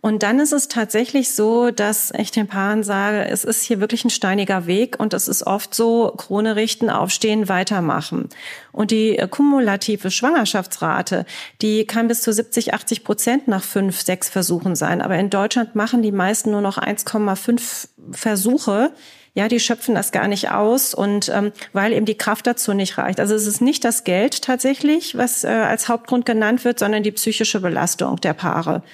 Und 0.00 0.22
dann 0.22 0.38
ist 0.38 0.52
es 0.52 0.68
tatsächlich 0.68 1.34
so, 1.34 1.70
dass 1.70 2.12
ich 2.18 2.30
den 2.30 2.46
Paaren 2.46 2.82
sage, 2.82 3.24
es 3.24 3.42
ist 3.42 3.62
hier 3.62 3.80
wirklich 3.80 4.04
ein 4.04 4.10
steiniger 4.10 4.66
Weg 4.66 5.00
und 5.00 5.14
es 5.14 5.28
ist 5.28 5.46
oft 5.46 5.74
so, 5.74 6.12
Krone 6.16 6.56
richten, 6.56 6.90
aufstehen, 6.90 7.48
weitermachen. 7.48 8.28
Und 8.70 8.90
die 8.90 9.16
kumulative 9.30 10.10
Schwangerschaftsrate, 10.10 11.24
die 11.62 11.86
kann 11.86 12.08
bis 12.08 12.20
zu 12.20 12.32
70, 12.34 12.74
80 12.74 13.02
Prozent 13.02 13.48
nach 13.48 13.64
fünf, 13.64 14.02
sechs 14.02 14.28
Versuchen 14.28 14.76
sein. 14.76 15.00
Aber 15.00 15.16
in 15.16 15.30
Deutschland 15.30 15.74
machen 15.74 16.02
die 16.02 16.12
meisten 16.12 16.50
nur 16.50 16.60
noch 16.60 16.76
1,5 16.76 17.88
Versuche 18.12 18.92
ja, 19.34 19.48
die 19.48 19.58
schöpfen 19.58 19.96
das 19.96 20.12
gar 20.12 20.28
nicht 20.28 20.52
aus 20.52 20.94
und 20.94 21.28
ähm, 21.28 21.52
weil 21.72 21.92
eben 21.92 22.06
die 22.06 22.16
Kraft 22.16 22.46
dazu 22.46 22.72
nicht 22.72 22.98
reicht. 22.98 23.18
Also 23.18 23.34
es 23.34 23.46
ist 23.46 23.60
nicht 23.60 23.84
das 23.84 24.04
Geld 24.04 24.42
tatsächlich, 24.42 25.18
was 25.18 25.42
äh, 25.42 25.48
als 25.48 25.88
Hauptgrund 25.88 26.24
genannt 26.24 26.64
wird, 26.64 26.78
sondern 26.78 27.02
die 27.02 27.10
psychische 27.10 27.60
Belastung 27.60 28.20
der 28.20 28.32
Paare. 28.32 28.84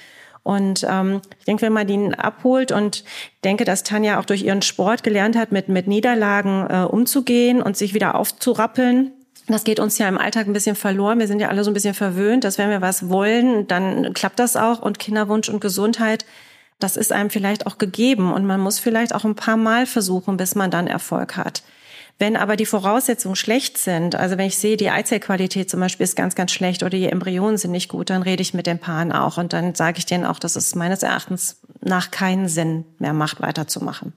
Und 0.43 0.87
ähm, 0.89 1.21
ich 1.39 1.45
denke, 1.45 1.63
wenn 1.63 1.73
man 1.73 1.89
ihn 1.89 2.15
abholt 2.15 2.73
und 2.73 3.05
denke, 3.45 3.65
dass 3.65 3.83
Tanja 3.83 4.19
auch 4.19 4.25
durch 4.25 4.43
ihren 4.43 4.63
Sport 4.63 5.03
gelernt 5.03 5.37
hat, 5.37 5.53
mit, 5.53 5.69
mit 5.69 5.87
Niederlagen 5.87 6.67
äh, 6.69 6.85
umzugehen 6.85 7.61
und 7.61 7.77
sich 7.77 7.95
wieder 7.95 8.15
aufzurappeln, 8.15 9.13
das 9.47 9.65
geht 9.65 9.81
uns 9.81 9.99
ja 9.99 10.09
im 10.09 10.19
Alltag 10.19 10.47
ein 10.47 10.53
bisschen 10.53 10.77
verloren. 10.77 11.19
Wir 11.19 11.27
sind 11.27 11.41
ja 11.41 11.49
alle 11.49 11.65
so 11.65 11.71
ein 11.71 11.75
bisschen 11.75 11.95
verwöhnt, 11.95 12.45
dass 12.45 12.59
wenn 12.59 12.71
wir 12.71 12.81
was 12.81 13.09
wollen, 13.09 13.67
dann 13.67 14.15
klappt 14.15 14.39
das 14.39 14.57
auch. 14.57 14.81
Und 14.81 14.99
Kinderwunsch 14.99 15.49
und 15.49 15.61
Gesundheit, 15.61 16.25
das 16.79 16.97
ist 16.97 17.13
einem 17.13 17.31
vielleicht 17.31 17.67
auch 17.67 17.79
gegeben. 17.79 18.33
Und 18.33 18.47
man 18.47 18.61
muss 18.61 18.79
vielleicht 18.79 19.15
auch 19.15 19.25
ein 19.25 19.35
paar 19.35 19.57
Mal 19.57 19.87
versuchen, 19.87 20.37
bis 20.37 20.55
man 20.55 20.71
dann 20.71 20.87
Erfolg 20.87 21.37
hat. 21.37 21.63
Wenn 22.21 22.37
aber 22.37 22.57
die 22.57 22.67
Voraussetzungen 22.67 23.35
schlecht 23.35 23.79
sind, 23.79 24.15
also 24.15 24.37
wenn 24.37 24.47
ich 24.47 24.59
sehe, 24.59 24.77
die 24.77 24.91
Eizellqualität 24.91 25.71
zum 25.71 25.81
Beispiel 25.81 26.05
ist 26.05 26.17
ganz, 26.17 26.35
ganz 26.35 26.53
schlecht 26.53 26.83
oder 26.83 26.91
die 26.91 27.07
Embryonen 27.07 27.57
sind 27.57 27.71
nicht 27.71 27.89
gut, 27.89 28.11
dann 28.11 28.21
rede 28.21 28.43
ich 28.43 28.53
mit 28.53 28.67
den 28.67 28.79
Paaren 28.79 29.11
auch 29.11 29.39
und 29.39 29.55
dann 29.55 29.75
sage 29.75 29.97
ich 29.97 30.05
denen 30.05 30.27
auch, 30.27 30.39
dass 30.39 30.55
es 30.55 30.75
meines 30.75 31.03
Erachtens 31.03 31.63
nach 31.83 32.11
keinen 32.11 32.49
Sinn 32.49 32.85
mehr 32.99 33.13
macht, 33.13 33.41
weiterzumachen. 33.41 34.13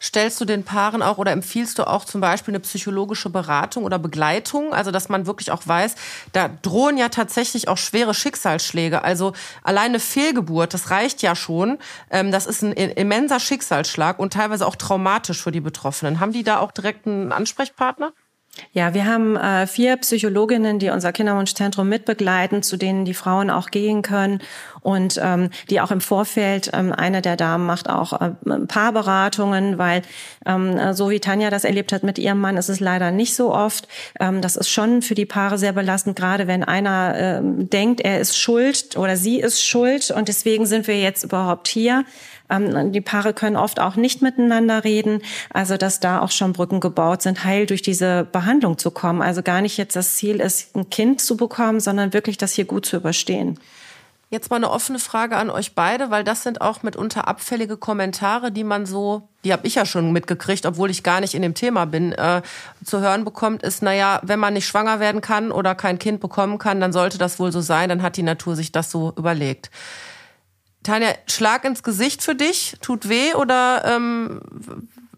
Stellst 0.00 0.40
du 0.40 0.44
den 0.44 0.64
Paaren 0.64 1.02
auch 1.02 1.18
oder 1.18 1.32
empfiehlst 1.32 1.78
du 1.78 1.84
auch 1.84 2.04
zum 2.04 2.20
Beispiel 2.20 2.52
eine 2.52 2.60
psychologische 2.60 3.28
Beratung 3.28 3.84
oder 3.84 3.98
Begleitung? 3.98 4.72
Also, 4.72 4.90
dass 4.90 5.08
man 5.08 5.26
wirklich 5.26 5.50
auch 5.50 5.66
weiß, 5.66 5.96
da 6.32 6.48
drohen 6.48 6.96
ja 6.96 7.08
tatsächlich 7.08 7.68
auch 7.68 7.76
schwere 7.76 8.14
Schicksalsschläge. 8.14 9.02
Also, 9.02 9.32
alleine 9.62 9.98
Fehlgeburt, 9.98 10.74
das 10.74 10.90
reicht 10.90 11.22
ja 11.22 11.34
schon. 11.34 11.78
Ähm, 12.10 12.30
das 12.30 12.46
ist 12.46 12.62
ein 12.62 12.72
immenser 12.72 13.40
Schicksalsschlag 13.40 14.18
und 14.18 14.32
teilweise 14.32 14.66
auch 14.66 14.76
traumatisch 14.76 15.42
für 15.42 15.52
die 15.52 15.60
Betroffenen. 15.60 16.20
Haben 16.20 16.32
die 16.32 16.44
da 16.44 16.60
auch 16.60 16.70
direkt 16.70 17.06
einen 17.06 17.32
Ansprechpartner? 17.32 18.12
Ja, 18.72 18.94
wir 18.94 19.06
haben 19.06 19.36
äh, 19.36 19.66
vier 19.66 19.96
Psychologinnen, 19.96 20.78
die 20.78 20.90
unser 20.90 21.12
Kinderwunschzentrum 21.12 21.88
mitbegleiten, 21.88 22.62
zu 22.62 22.76
denen 22.76 23.04
die 23.04 23.14
Frauen 23.14 23.50
auch 23.50 23.70
gehen 23.70 24.02
können 24.02 24.40
und 24.80 25.20
ähm, 25.22 25.50
die 25.70 25.80
auch 25.80 25.90
im 25.90 26.00
Vorfeld, 26.00 26.70
ähm, 26.72 26.92
eine 26.92 27.22
der 27.22 27.36
Damen 27.36 27.66
macht 27.66 27.88
auch 27.88 28.20
äh, 28.20 28.30
Paarberatungen, 28.66 29.78
weil 29.78 30.02
ähm, 30.46 30.94
so 30.94 31.10
wie 31.10 31.20
Tanja 31.20 31.50
das 31.50 31.64
erlebt 31.64 31.92
hat 31.92 32.02
mit 32.02 32.18
ihrem 32.18 32.40
Mann, 32.40 32.56
ist 32.56 32.68
es 32.68 32.80
leider 32.80 33.10
nicht 33.10 33.34
so 33.34 33.54
oft. 33.54 33.88
Ähm, 34.20 34.40
das 34.40 34.56
ist 34.56 34.70
schon 34.70 35.02
für 35.02 35.14
die 35.14 35.26
Paare 35.26 35.58
sehr 35.58 35.72
belastend, 35.72 36.16
gerade 36.16 36.46
wenn 36.46 36.64
einer 36.64 37.14
ähm, 37.16 37.70
denkt, 37.70 38.00
er 38.00 38.20
ist 38.20 38.38
schuld 38.38 38.96
oder 38.96 39.16
sie 39.16 39.40
ist 39.40 39.64
schuld 39.64 40.10
und 40.10 40.28
deswegen 40.28 40.66
sind 40.66 40.86
wir 40.86 41.00
jetzt 41.00 41.24
überhaupt 41.24 41.68
hier. 41.68 42.04
Ähm, 42.50 42.92
die 42.92 43.00
Paare 43.00 43.34
können 43.34 43.56
oft 43.56 43.80
auch 43.80 43.96
nicht 43.96 44.22
miteinander 44.22 44.84
reden. 44.84 45.22
Also, 45.50 45.76
dass 45.76 46.00
da 46.00 46.20
auch 46.20 46.30
schon 46.30 46.52
Brücken 46.52 46.80
gebaut 46.80 47.22
sind, 47.22 47.44
heil 47.44 47.66
durch 47.66 47.82
diese 47.82 48.26
Behandlung 48.30 48.78
zu 48.78 48.90
kommen. 48.90 49.22
Also 49.22 49.42
gar 49.42 49.60
nicht 49.60 49.76
jetzt 49.76 49.96
das 49.96 50.16
Ziel 50.16 50.40
ist, 50.40 50.74
ein 50.76 50.90
Kind 50.90 51.20
zu 51.20 51.36
bekommen, 51.36 51.80
sondern 51.80 52.12
wirklich 52.12 52.38
das 52.38 52.52
hier 52.52 52.64
gut 52.64 52.86
zu 52.86 52.96
überstehen. 52.96 53.58
Jetzt 54.30 54.50
mal 54.50 54.56
eine 54.56 54.70
offene 54.70 54.98
Frage 54.98 55.38
an 55.38 55.48
euch 55.48 55.74
beide, 55.74 56.10
weil 56.10 56.22
das 56.22 56.42
sind 56.42 56.60
auch 56.60 56.82
mitunter 56.82 57.26
abfällige 57.26 57.78
Kommentare, 57.78 58.52
die 58.52 58.64
man 58.64 58.84
so, 58.84 59.26
die 59.42 59.54
habe 59.54 59.66
ich 59.66 59.76
ja 59.76 59.86
schon 59.86 60.12
mitgekriegt, 60.12 60.66
obwohl 60.66 60.90
ich 60.90 61.02
gar 61.02 61.20
nicht 61.20 61.32
in 61.32 61.40
dem 61.40 61.54
Thema 61.54 61.86
bin, 61.86 62.12
äh, 62.12 62.42
zu 62.84 63.00
hören 63.00 63.24
bekommt, 63.24 63.62
ist, 63.62 63.82
naja, 63.82 64.20
wenn 64.22 64.38
man 64.38 64.52
nicht 64.52 64.66
schwanger 64.66 65.00
werden 65.00 65.22
kann 65.22 65.50
oder 65.50 65.74
kein 65.74 65.98
Kind 65.98 66.20
bekommen 66.20 66.58
kann, 66.58 66.78
dann 66.78 66.92
sollte 66.92 67.16
das 67.16 67.38
wohl 67.38 67.52
so 67.52 67.62
sein, 67.62 67.88
dann 67.88 68.02
hat 68.02 68.18
die 68.18 68.22
Natur 68.22 68.54
sich 68.54 68.70
das 68.70 68.90
so 68.90 69.14
überlegt. 69.16 69.70
Tanja, 70.82 71.14
Schlag 71.26 71.64
ins 71.64 71.82
Gesicht 71.82 72.22
für 72.22 72.34
dich, 72.34 72.76
tut 72.80 73.08
weh 73.08 73.34
oder 73.34 73.84
ähm, 73.84 74.40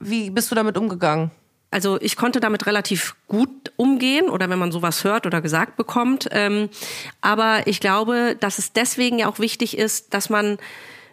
wie 0.00 0.30
bist 0.30 0.50
du 0.50 0.54
damit 0.54 0.76
umgegangen? 0.76 1.30
Also 1.70 2.00
ich 2.00 2.16
konnte 2.16 2.40
damit 2.40 2.66
relativ 2.66 3.14
gut 3.28 3.72
umgehen 3.76 4.28
oder 4.28 4.50
wenn 4.50 4.58
man 4.58 4.72
sowas 4.72 5.04
hört 5.04 5.26
oder 5.26 5.40
gesagt 5.40 5.76
bekommt. 5.76 6.28
Ähm, 6.32 6.68
aber 7.20 7.66
ich 7.66 7.78
glaube, 7.78 8.36
dass 8.40 8.58
es 8.58 8.72
deswegen 8.72 9.20
ja 9.20 9.28
auch 9.28 9.38
wichtig 9.38 9.78
ist, 9.78 10.12
dass 10.12 10.30
man 10.30 10.58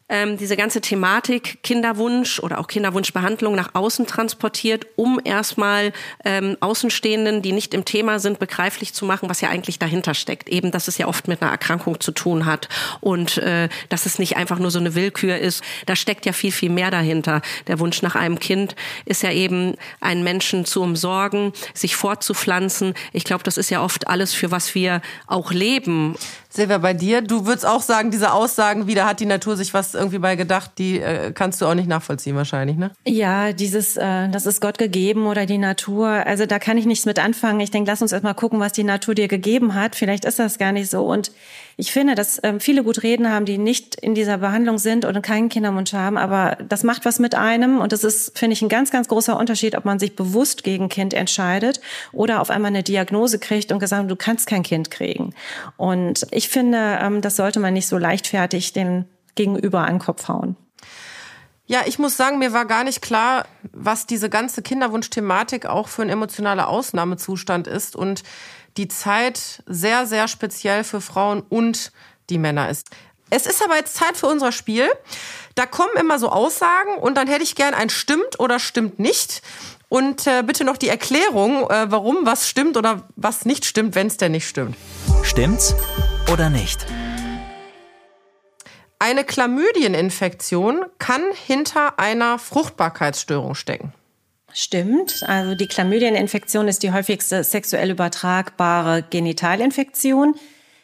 ähm, 0.10 0.38
diese 0.38 0.56
ganze 0.56 0.82
Thematik 0.82 1.62
Kinderwunsch 1.64 2.40
oder 2.40 2.60
auch 2.60 2.68
Kinderwunschbehandlung 2.68 3.56
nach 3.56 3.76
außen 3.76 4.08
transportiert, 4.08 4.88
um 4.96 5.20
erstmal 5.24 5.92
ähm, 6.24 6.58
Außenstehenden, 6.60 7.42
die 7.42 7.52
nicht 7.52 7.74
im 7.74 7.86
Thema 7.86 8.20
sind, 8.20 8.40
begreiflich 8.40 8.94
zu 8.94 9.06
machen, 9.06 9.30
was 9.30 9.42
ja 9.42 9.50
eigentlich 9.50 9.80
dahinter 9.80 10.14
steckt. 10.14 10.50
Eben, 10.50 10.72
dass 10.72 10.88
es 10.88 10.98
ja 10.98 11.08
oft 11.08 11.28
mit 11.28 11.42
einer 11.42 11.52
Erkrankung 11.52 12.00
zu 12.00 12.12
tun 12.12 12.46
hat 12.46 12.70
und 13.02 13.38
äh, 13.38 13.70
dass 13.90 14.06
es 14.06 14.20
nicht 14.20 14.38
einfach 14.38 14.60
nur 14.60 14.72
so 14.72 14.80
eine 14.80 14.96
Willkür 14.96 15.38
ist. 15.38 15.64
Da 15.86 15.96
steckt 15.96 16.26
ja 16.26 16.34
viel, 16.34 16.52
viel 16.52 16.70
mehr 16.70 16.92
dahinter. 16.92 17.42
Der 17.68 17.80
Wunsch 17.80 18.02
nach 18.02 18.16
einem 18.16 18.40
Kind 18.40 18.76
ist 19.06 19.24
ja 19.24 19.32
eben, 19.32 19.76
einen 20.00 20.24
Menschen 20.24 20.66
zu 20.66 20.82
umsorgen, 20.82 21.54
sich 21.74 21.96
fortzupflanzen. 21.96 22.94
Ich 23.14 23.24
glaube, 23.24 23.44
das 23.44 23.58
ist 23.58 23.70
ja 23.70 23.84
oft 23.84 24.08
alles, 24.08 24.34
für 24.34 24.52
was 24.52 24.74
wir 24.76 25.02
auch 25.28 25.52
leben. 25.52 26.16
Silvia, 26.58 26.80
bei 26.80 26.94
dir, 26.94 27.22
du 27.22 27.46
würdest 27.46 27.68
auch 27.68 27.84
sagen, 27.84 28.10
diese 28.10 28.34
Aussagen, 28.34 28.88
wie 28.88 28.96
da 28.96 29.08
hat 29.08 29.20
die 29.20 29.28
Natur 29.28 29.56
sich 29.56 29.76
was 29.76 29.94
irgendwie 29.94 30.18
bei 30.18 30.36
gedacht, 30.36 30.72
die 30.80 31.00
äh, 31.00 31.32
kannst 31.32 31.62
du 31.62 31.68
auch 31.68 31.76
nicht 31.76 31.88
nachvollziehen 31.88 32.36
wahrscheinlich, 32.36 32.78
ne? 32.78 32.92
Ja, 33.06 33.54
dieses, 33.54 33.96
äh, 33.96 34.28
das 34.30 34.48
ist 34.48 34.60
Gott 34.60 34.80
gegeben 34.80 35.28
oder 35.28 35.46
die 35.46 35.60
Natur. 35.60 36.08
Also 36.08 36.48
da 36.48 36.58
kann 36.58 36.80
ich 36.80 36.88
nichts 36.88 37.06
mit 37.06 37.20
anfangen. 37.20 37.60
Ich 37.60 37.70
denke, 37.70 37.92
lass 37.92 38.02
uns 38.02 38.12
erstmal 38.12 38.34
gucken, 38.34 38.60
was 38.60 38.74
die 38.74 38.84
Natur 38.84 39.14
dir 39.14 39.28
gegeben 39.28 39.76
hat. 39.76 39.96
Vielleicht 39.96 40.26
ist 40.26 40.40
das 40.40 40.58
gar 40.58 40.72
nicht 40.72 40.90
so. 40.90 41.06
Und 41.06 41.32
ich 41.80 41.92
finde, 41.92 42.16
dass 42.16 42.40
ähm, 42.42 42.60
viele 42.60 42.84
gut 42.84 43.04
reden 43.04 43.30
haben, 43.32 43.46
die 43.46 43.60
nicht 43.60 43.96
in 43.96 44.16
dieser 44.16 44.40
Behandlung 44.40 44.80
sind 44.80 45.06
oder 45.06 45.22
keinen 45.22 45.48
Kinderwunsch 45.48 45.94
haben, 45.94 46.18
aber 46.18 46.58
das 46.68 46.84
macht 46.84 47.06
was 47.06 47.20
mit 47.20 47.36
einem 47.36 47.80
und 47.80 47.92
das 47.92 48.04
ist, 48.04 48.38
finde 48.38 48.54
ich, 48.54 48.64
ein 48.64 48.70
ganz, 48.70 48.90
ganz 48.90 49.08
großer 49.08 49.38
Unterschied, 49.38 49.78
ob 49.78 49.86
man 49.86 50.00
sich 50.00 50.16
bewusst 50.16 50.64
gegen 50.64 50.90
Kind 50.90 51.14
entscheidet 51.14 51.80
oder 52.12 52.42
auf 52.42 52.50
einmal 52.50 52.70
eine 52.70 52.82
Diagnose 52.82 53.38
kriegt 53.38 53.72
und 53.72 53.78
gesagt, 53.78 54.10
du 54.10 54.16
kannst 54.16 54.48
kein 54.48 54.64
Kind 54.64 54.90
kriegen. 54.90 55.36
Und 55.78 56.26
ich 56.32 56.50
finde, 56.50 56.98
ähm, 57.00 57.22
das 57.22 57.36
sollte 57.36 57.60
man 57.60 57.76
nicht 57.76 57.88
so 57.88 58.00
leichtfertig 58.00 58.74
den 58.74 59.06
Gegenüber 59.36 59.82
an 59.82 59.96
den 59.96 60.00
Kopf 60.00 60.28
hauen. 60.28 60.56
Ja, 61.70 61.82
ich 61.86 62.00
muss 62.00 62.18
sagen, 62.18 62.40
mir 62.40 62.54
war 62.54 62.66
gar 62.66 62.86
nicht 62.86 63.02
klar, 63.02 63.46
was 63.74 64.08
diese 64.08 64.30
ganze 64.30 64.62
Kinderwunsch-Thematik 64.62 65.66
auch 65.66 65.90
für 65.90 66.02
ein 66.02 66.10
emotionaler 66.10 66.70
Ausnahmezustand 66.70 67.68
ist 67.68 67.96
und 67.96 68.24
die 68.78 68.88
Zeit 68.88 69.64
sehr, 69.66 70.06
sehr 70.06 70.28
speziell 70.28 70.84
für 70.84 71.02
Frauen 71.02 71.42
und 71.42 71.92
die 72.30 72.38
Männer 72.38 72.70
ist. 72.70 72.88
Es 73.30 73.46
ist 73.46 73.62
aber 73.64 73.76
jetzt 73.76 73.96
Zeit 73.96 74.16
für 74.16 74.28
unser 74.28 74.52
Spiel. 74.52 74.90
Da 75.56 75.66
kommen 75.66 75.96
immer 76.00 76.20
so 76.20 76.30
Aussagen 76.30 76.96
und 76.98 77.16
dann 77.16 77.28
hätte 77.28 77.44
ich 77.44 77.56
gern 77.56 77.74
ein 77.74 77.90
stimmt 77.90 78.40
oder 78.40 78.60
stimmt 78.60 79.00
nicht. 79.00 79.42
Und 79.90 80.28
äh, 80.28 80.44
bitte 80.44 80.64
noch 80.64 80.78
die 80.78 80.90
Erklärung, 80.90 81.70
äh, 81.70 81.90
warum 81.90 82.26
was 82.26 82.48
stimmt 82.48 82.78
oder 82.78 83.08
was 83.16 83.46
nicht 83.46 83.66
stimmt, 83.66 83.96
wenn 83.96 84.08
es 84.08 84.18
denn 84.18 84.34
nicht 84.34 84.48
stimmt. 84.48 84.76
Stimmt's 85.24 85.76
oder 86.32 86.50
nicht? 86.50 86.86
Eine 89.00 89.24
Chlamydieninfektion 89.24 90.86
kann 91.00 91.22
hinter 91.46 92.00
einer 92.00 92.40
Fruchtbarkeitsstörung 92.40 93.56
stecken. 93.56 93.94
Stimmt. 94.60 95.24
Also 95.28 95.54
die 95.54 95.68
Chlamydieninfektion 95.68 96.68
ist 96.68 96.82
die 96.82 96.92
häufigste 96.92 97.44
sexuell 97.44 97.92
übertragbare 97.92 99.04
Genitalinfektion. 99.08 100.34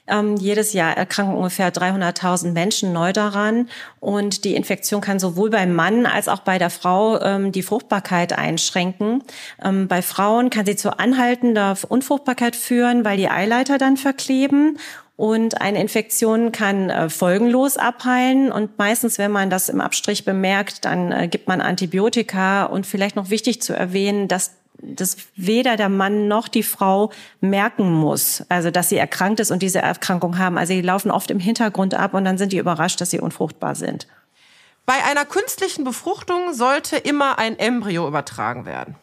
Ähm, 0.06 0.36
jedes 0.36 0.74
Jahr 0.74 0.96
erkranken 0.96 1.36
ungefähr 1.36 1.74
300.000 1.74 2.52
Menschen 2.52 2.94
neu 2.94 3.14
daran. 3.14 3.70
Und 4.00 4.44
die 4.44 4.54
Infektion 4.54 5.02
kann 5.02 5.18
sowohl 5.18 5.50
beim 5.50 5.74
Mann 5.74 6.06
als 6.06 6.28
auch 6.28 6.42
bei 6.42 6.60
der 6.60 6.70
Frau 6.70 7.20
ähm, 7.22 7.52
die 7.52 7.64
Fruchtbarkeit 7.64 8.38
einschränken. 8.38 9.24
Ähm, 9.64 9.88
bei 9.88 10.04
Frauen 10.04 10.52
kann 10.52 10.68
sie 10.68 10.76
zu 10.76 11.00
anhaltender 11.00 11.76
Unfruchtbarkeit 11.90 12.56
führen, 12.56 13.04
weil 13.06 13.18
die 13.18 13.30
Eileiter 13.30 13.80
dann 13.80 13.98
verkleben. 13.98 14.78
Und 15.16 15.62
eine 15.62 15.80
Infektion 15.80 16.52
kann 16.52 16.90
äh, 16.90 17.10
folgenlos 17.10 17.78
abheilen. 17.78 18.52
Und 18.52 18.78
meistens, 18.78 19.18
wenn 19.20 19.32
man 19.32 19.50
das 19.50 19.70
im 19.70 19.80
Abstrich 19.80 20.26
bemerkt, 20.26 20.86
dann 20.86 21.12
äh, 21.12 21.28
gibt 21.28 21.48
man 21.48 21.62
Antibiotika. 21.62 22.66
Und 22.66 22.88
vielleicht 22.88 23.16
noch 23.16 23.30
wichtig 23.30 23.62
zu 23.62 23.74
erwähnen, 23.74 24.28
dass 24.28 24.56
das 24.84 25.18
weder 25.36 25.78
der 25.78 25.90
Mann 25.90 26.28
noch 26.28 26.48
die 26.48 26.64
Frau 26.64 27.12
merken 27.42 27.92
muss, 27.92 28.44
also 28.50 28.70
dass 28.70 28.90
sie 28.90 28.98
erkrankt 28.98 29.40
ist 29.40 29.52
und 29.52 29.62
diese 29.62 29.80
Erkrankung 29.80 30.38
haben. 30.38 30.58
Also 30.58 30.74
die 30.74 30.82
laufen 30.82 31.12
oft 31.12 31.32
im 31.32 31.40
Hintergrund 31.40 31.94
ab 31.94 32.14
und 32.14 32.26
dann 32.26 32.38
sind 32.38 32.52
die 32.52 32.58
überrascht, 32.58 33.00
dass 33.00 33.12
sie 33.12 33.20
unfruchtbar 33.20 33.76
sind. 33.76 34.08
Bei 34.86 34.96
einer 35.10 35.26
künstlichen 35.26 35.86
Befruchtung 35.86 36.54
sollte 36.54 36.98
immer 36.98 37.40
ein 37.40 37.58
Embryo 37.58 38.08
übertragen 38.08 38.66
werden. 38.66 38.96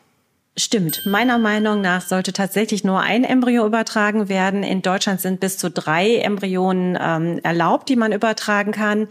Stimmt. 0.60 1.06
Meiner 1.06 1.38
Meinung 1.38 1.80
nach 1.80 2.02
sollte 2.02 2.34
tatsächlich 2.34 2.84
nur 2.84 3.00
ein 3.00 3.24
Embryo 3.24 3.64
übertragen 3.64 4.28
werden. 4.28 4.62
In 4.62 4.82
Deutschland 4.82 5.18
sind 5.18 5.40
bis 5.40 5.56
zu 5.56 5.70
drei 5.70 6.16
Embryonen 6.16 6.98
ähm, 7.00 7.40
erlaubt, 7.42 7.88
die 7.88 7.96
man 7.96 8.12
übertragen 8.12 8.70
kann. 8.70 9.08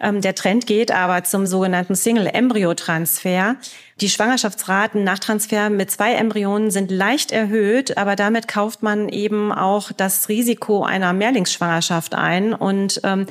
Ähm, 0.00 0.20
der 0.20 0.34
Trend 0.34 0.66
geht 0.66 0.90
aber 0.90 1.22
zum 1.22 1.46
sogenannten 1.46 1.94
Single-Embryo-Transfer. 1.94 3.54
Die 4.00 4.08
Schwangerschaftsraten 4.08 5.04
nach 5.04 5.20
Transfer 5.20 5.70
mit 5.70 5.92
zwei 5.92 6.14
Embryonen 6.14 6.72
sind 6.72 6.90
leicht 6.90 7.30
erhöht, 7.30 7.96
aber 7.96 8.16
damit 8.16 8.48
kauft 8.48 8.82
man 8.82 9.08
eben 9.08 9.52
auch 9.52 9.92
das 9.92 10.28
Risiko 10.28 10.82
einer 10.82 11.12
Mehrlingsschwangerschaft 11.12 12.16
ein. 12.16 12.54
Und 12.54 13.00
ähm, 13.04 13.26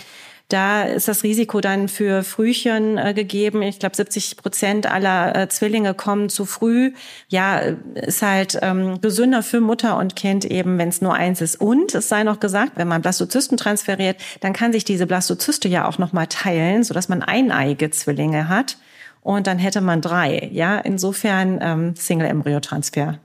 da 0.47 0.83
ist 0.83 1.09
das 1.09 1.23
Risiko 1.23 1.59
dann 1.59 1.89
für 1.89 2.23
Frühchen 2.23 2.97
äh, 2.97 3.13
gegeben. 3.13 3.61
Ich 3.61 3.79
glaube, 3.79 3.95
70 3.95 4.37
Prozent 4.37 4.89
aller 4.89 5.35
äh, 5.35 5.49
Zwillinge 5.49 5.93
kommen 5.93 6.29
zu 6.29 6.45
früh. 6.45 6.93
Ja, 7.27 7.59
ist 7.95 8.21
halt 8.21 8.57
ähm, 8.61 9.01
gesünder 9.01 9.43
für 9.43 9.59
Mutter 9.59 9.97
und 9.97 10.15
Kind 10.15 10.45
eben, 10.45 10.77
wenn 10.77 10.87
es 10.89 11.01
nur 11.01 11.13
eins 11.13 11.41
ist. 11.41 11.59
Und 11.59 11.93
es 11.93 12.07
sei 12.07 12.23
noch 12.23 12.39
gesagt, 12.39 12.73
wenn 12.75 12.87
man 12.87 13.01
Blastozysten 13.01 13.57
transferiert, 13.57 14.17
dann 14.39 14.53
kann 14.53 14.71
sich 14.71 14.85
diese 14.85 15.05
Blastozyste 15.05 15.67
ja 15.67 15.85
auch 15.87 15.97
noch 15.97 16.13
mal 16.13 16.27
teilen, 16.27 16.83
sodass 16.83 17.09
man 17.09 17.23
eineiige 17.23 17.91
Zwillinge 17.91 18.47
hat. 18.47 18.77
Und 19.21 19.47
dann 19.47 19.59
hätte 19.59 19.81
man 19.81 19.99
drei. 19.99 20.49
Ja, 20.53 20.77
insofern 20.79 21.59
ähm, 21.61 21.95
Single-Embryo-Transfer. 21.97 23.19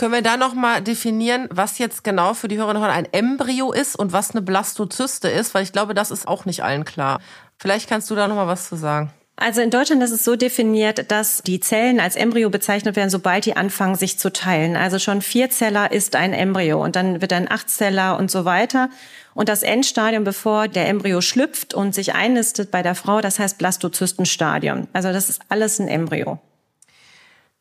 Können 0.00 0.14
wir 0.14 0.22
da 0.22 0.38
nochmal 0.38 0.80
definieren, 0.80 1.46
was 1.50 1.76
jetzt 1.76 2.04
genau 2.04 2.32
für 2.32 2.48
die 2.48 2.56
Hörerinnen 2.56 2.82
ein 2.84 3.06
Embryo 3.12 3.70
ist 3.70 3.96
und 3.96 4.14
was 4.14 4.30
eine 4.30 4.40
Blastozyste 4.40 5.28
ist? 5.28 5.52
Weil 5.52 5.62
ich 5.62 5.72
glaube, 5.72 5.92
das 5.92 6.10
ist 6.10 6.26
auch 6.26 6.46
nicht 6.46 6.64
allen 6.64 6.86
klar. 6.86 7.20
Vielleicht 7.58 7.86
kannst 7.86 8.08
du 8.08 8.14
da 8.14 8.26
nochmal 8.26 8.46
was 8.46 8.66
zu 8.66 8.76
sagen. 8.76 9.12
Also 9.36 9.60
in 9.60 9.68
Deutschland 9.68 10.02
ist 10.02 10.12
es 10.12 10.24
so 10.24 10.36
definiert, 10.36 11.10
dass 11.10 11.42
die 11.42 11.60
Zellen 11.60 12.00
als 12.00 12.16
Embryo 12.16 12.48
bezeichnet 12.48 12.96
werden, 12.96 13.10
sobald 13.10 13.44
die 13.44 13.58
anfangen, 13.58 13.94
sich 13.94 14.18
zu 14.18 14.32
teilen. 14.32 14.74
Also 14.74 14.98
schon 14.98 15.20
Vierzeller 15.20 15.92
ist 15.92 16.16
ein 16.16 16.32
Embryo 16.32 16.82
und 16.82 16.96
dann 16.96 17.20
wird 17.20 17.34
ein 17.34 17.50
Achtzeller 17.50 18.18
und 18.18 18.30
so 18.30 18.46
weiter. 18.46 18.88
Und 19.34 19.50
das 19.50 19.62
Endstadium, 19.62 20.24
bevor 20.24 20.66
der 20.66 20.88
Embryo 20.88 21.20
schlüpft 21.20 21.74
und 21.74 21.94
sich 21.94 22.14
einnistet 22.14 22.70
bei 22.70 22.82
der 22.82 22.94
Frau, 22.94 23.20
das 23.20 23.38
heißt 23.38 23.58
Blastozystenstadium. 23.58 24.88
Also 24.94 25.12
das 25.12 25.28
ist 25.28 25.42
alles 25.50 25.78
ein 25.78 25.88
Embryo. 25.88 26.40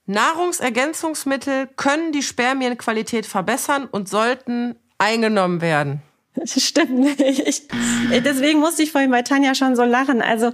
Nahrungsergänzungsmittel 0.10 1.70
können 1.76 2.12
die 2.12 2.24
Spermienqualität 2.24 3.28
verbessern 3.28 3.88
und 3.90 4.10
sollten 4.10 4.76
eingenommen 4.98 5.62
werden. 5.62 6.02
Das 6.34 6.62
stimmt 6.62 7.00
nicht. 7.00 7.68
Deswegen 8.12 8.60
musste 8.60 8.82
ich 8.82 8.92
vorhin 8.92 9.12
bei 9.12 9.22
Tanja 9.22 9.54
schon 9.54 9.76
so 9.76 9.84
lachen. 9.84 10.22
Also 10.22 10.52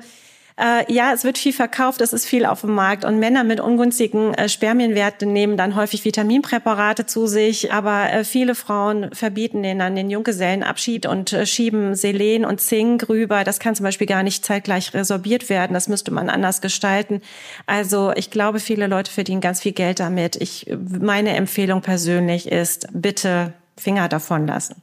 äh, 0.58 0.92
ja, 0.92 1.12
es 1.12 1.26
wird 1.26 1.38
viel 1.38 1.52
verkauft, 1.52 2.00
es 2.00 2.14
ist 2.14 2.26
viel 2.26 2.46
auf 2.46 2.62
dem 2.62 2.74
Markt 2.74 3.04
und 3.04 3.20
Männer 3.20 3.44
mit 3.44 3.60
ungünstigen 3.60 4.34
äh, 4.36 4.48
Spermienwerten 4.48 5.34
nehmen 5.34 5.58
dann 5.58 5.76
häufig 5.76 6.06
Vitaminpräparate 6.06 7.06
zu 7.06 7.28
sich, 7.28 7.74
aber 7.74 8.10
äh, 8.12 8.24
viele 8.24 8.56
Frauen 8.56 9.14
verbieten 9.14 9.64
denen 9.64 9.80
dann 9.80 9.98
den 9.98 10.10
Junggesellenabschied 10.10 11.08
und 11.08 11.34
äh, 11.34 11.46
schieben 11.46 11.94
Selen 11.96 12.46
und 12.46 12.62
Zink 12.62 13.10
rüber. 13.10 13.44
Das 13.44 13.60
kann 13.60 13.76
zum 13.76 13.84
Beispiel 13.84 14.08
gar 14.08 14.24
nicht 14.24 14.46
zeitgleich 14.46 14.94
resorbiert 14.94 15.50
werden, 15.50 15.74
das 15.74 15.90
müsste 15.90 16.12
man 16.12 16.30
anders 16.30 16.62
gestalten. 16.62 17.22
Also 17.66 18.14
ich 18.16 18.32
glaube, 18.32 18.62
viele 18.62 18.88
Leute 18.88 19.12
verdienen 19.12 19.42
ganz 19.42 19.60
viel 19.62 19.74
Geld 19.74 20.00
damit. 20.00 20.38
Ich, 20.38 20.74
meine 21.02 21.36
Empfehlung 21.36 21.82
persönlich 21.82 22.50
ist, 22.50 22.88
bitte 22.94 23.52
Finger 23.76 24.08
davon 24.08 24.48
lassen. 24.48 24.82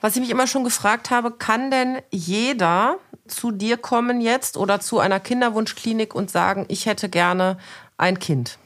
Was 0.00 0.14
ich 0.14 0.20
mich 0.20 0.30
immer 0.30 0.46
schon 0.46 0.62
gefragt 0.62 1.10
habe, 1.10 1.32
kann 1.32 1.70
denn 1.70 1.98
jeder 2.10 2.98
zu 3.28 3.50
dir 3.50 3.76
kommen 3.76 4.20
jetzt 4.20 4.56
oder 4.56 4.80
zu 4.80 4.98
einer 4.98 5.20
Kinderwunschklinik 5.20 6.14
und 6.14 6.30
sagen, 6.30 6.64
ich 6.68 6.86
hätte 6.86 7.08
gerne 7.08 7.58
ein 7.96 8.18
Kind? 8.18 8.58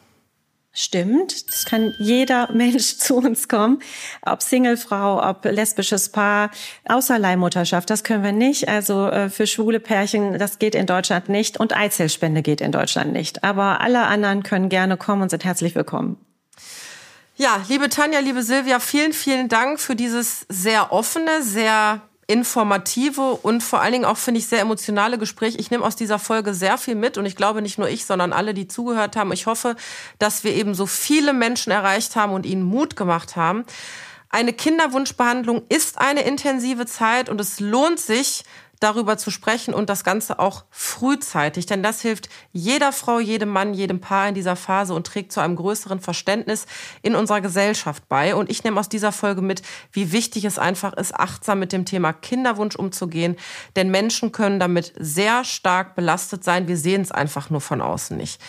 Stimmt, 0.73 1.49
das 1.49 1.65
kann 1.65 1.93
jeder 1.99 2.53
Mensch 2.55 2.97
zu 2.97 3.17
uns 3.17 3.49
kommen, 3.49 3.83
ob 4.23 4.41
Singlefrau, 4.41 5.29
ob 5.29 5.45
lesbisches 5.45 6.11
Paar, 6.11 6.51
außer 6.87 7.19
Leihmutterschaft, 7.19 7.91
das 7.91 8.05
können 8.05 8.23
wir 8.23 8.33
nicht. 8.33 8.69
Also 8.69 9.09
äh, 9.09 9.31
für 9.31 9.49
schwule 9.49 9.81
Pärchen, 9.81 10.39
das 10.39 10.61
geht 10.61 10.77
in 10.77 10.87
Deutschland 10.87 11.29
nicht 11.29 11.59
und 11.59 11.77
Eizellspende 11.77 12.43
geht 12.43 12.61
in 12.61 12.71
Deutschland 12.71 13.13
nicht. 13.13 13.43
Aber 13.43 13.81
alle 13.81 14.07
anderen 14.07 14.45
können 14.45 14.69
gerne 14.69 14.97
kommen 14.97 15.23
und 15.23 15.31
sind 15.31 15.45
herzlich 15.45 15.75
willkommen. 15.75 16.19
Ja, 17.37 17.65
liebe 17.69 17.89
Tanja, 17.89 18.21
liebe 18.21 18.43
Silvia, 18.43 18.81
vielen, 18.81 19.13
vielen 19.13 19.49
Dank 19.49 19.81
für 19.81 19.97
dieses 19.97 20.47
sehr 20.49 20.93
offene, 20.93 21.43
sehr 21.43 22.03
informative 22.31 23.33
und 23.43 23.63
vor 23.63 23.81
allen 23.81 23.93
Dingen 23.93 24.05
auch, 24.05 24.17
finde 24.17 24.39
ich, 24.39 24.47
sehr 24.47 24.61
emotionale 24.61 25.19
Gespräch. 25.19 25.57
Ich 25.59 25.71
nehme 25.71 25.85
aus 25.85 25.97
dieser 25.97 26.19
Folge 26.21 26.55
sehr 26.55 26.79
viel 26.79 26.95
mit 26.95 27.19
und 27.19 27.27
ich 27.27 27.35
glaube 27.35 27.61
nicht 27.61 27.77
nur 27.77 27.89
ich, 27.89 28.05
sondern 28.07 28.33
alle, 28.33 28.55
die 28.55 28.69
zugehört 28.69 29.17
haben. 29.17 29.33
Ich 29.33 29.47
hoffe, 29.47 29.75
dass 30.19 30.45
wir 30.45 30.55
eben 30.55 30.75
so 30.75 30.87
viele 30.87 31.33
Menschen 31.33 31.73
erreicht 31.73 32.15
haben 32.15 32.33
und 32.33 32.47
ihnen 32.47 32.63
Mut 32.63 32.95
gemacht 32.95 33.35
haben. 33.35 33.65
Eine 34.29 34.53
Kinderwunschbehandlung 34.53 35.63
ist 35.69 35.99
eine 35.99 36.23
intensive 36.23 36.87
Zeit 36.87 37.29
und 37.29 37.41
es 37.41 37.59
lohnt 37.59 37.99
sich, 37.99 38.45
darüber 38.81 39.19
zu 39.19 39.31
sprechen 39.31 39.75
und 39.75 39.91
das 39.91 40.05
Ganze 40.05 40.39
auch 40.39 40.65
frühzeitig. 40.71 41.67
Denn 41.67 41.83
das 41.83 42.01
hilft 42.01 42.31
jeder 42.53 42.93
Frau, 42.93 43.21
jedem 43.21 43.51
Mann, 43.51 43.75
jedem 43.75 44.01
Paar 44.01 44.29
in 44.29 44.35
dieser 44.35 44.57
Phase 44.57 44.95
und 44.95 45.07
trägt 45.07 45.33
zu 45.33 45.41
einem 45.41 45.57
größeren 45.57 46.01
Verständnis 46.01 46.67
in 47.03 47.15
unserer 47.15 47.43
Gesellschaft 47.43 48.09
bei. 48.09 48.35
Und 48.35 48.51
ich 48.51 48.65
nehme 48.65 48.81
aus 48.81 48.89
dieser 48.89 49.13
Folge 49.13 49.43
mit, 49.43 49.63
wie 49.93 50.13
wichtig 50.13 50.47
es 50.47 50.59
einfach 50.59 50.95
ist, 50.95 51.15
achtsam 51.15 51.59
mit 51.59 51.73
dem 51.73 51.85
Thema 51.85 52.15
Kinderwunsch 52.15 52.75
umzugehen. 52.75 53.37
Denn 53.77 53.91
Menschen 53.91 54.33
können 54.33 54.59
damit 54.59 54.95
sehr 54.99 55.45
stark 55.45 55.95
belastet 55.95 56.43
sein. 56.43 56.67
Wir 56.67 56.79
sehen 56.79 57.03
es 57.03 57.13
einfach 57.13 57.51
nur 57.51 57.61
von 57.61 57.83
außen 57.83 58.17
nicht. 58.17 58.41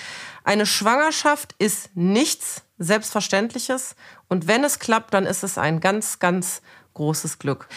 Eine 0.45 0.65
Schwangerschaft 0.65 1.55
ist 1.59 1.89
nichts 1.95 2.63
Selbstverständliches. 2.77 3.95
Und 4.29 4.47
wenn 4.47 4.63
es 4.63 4.79
klappt, 4.79 5.13
dann 5.13 5.25
ist 5.25 5.43
es 5.43 5.57
ein 5.57 5.81
ganz, 5.81 6.19
ganz 6.19 6.61
großes 6.93 7.37
Glück. 7.37 7.67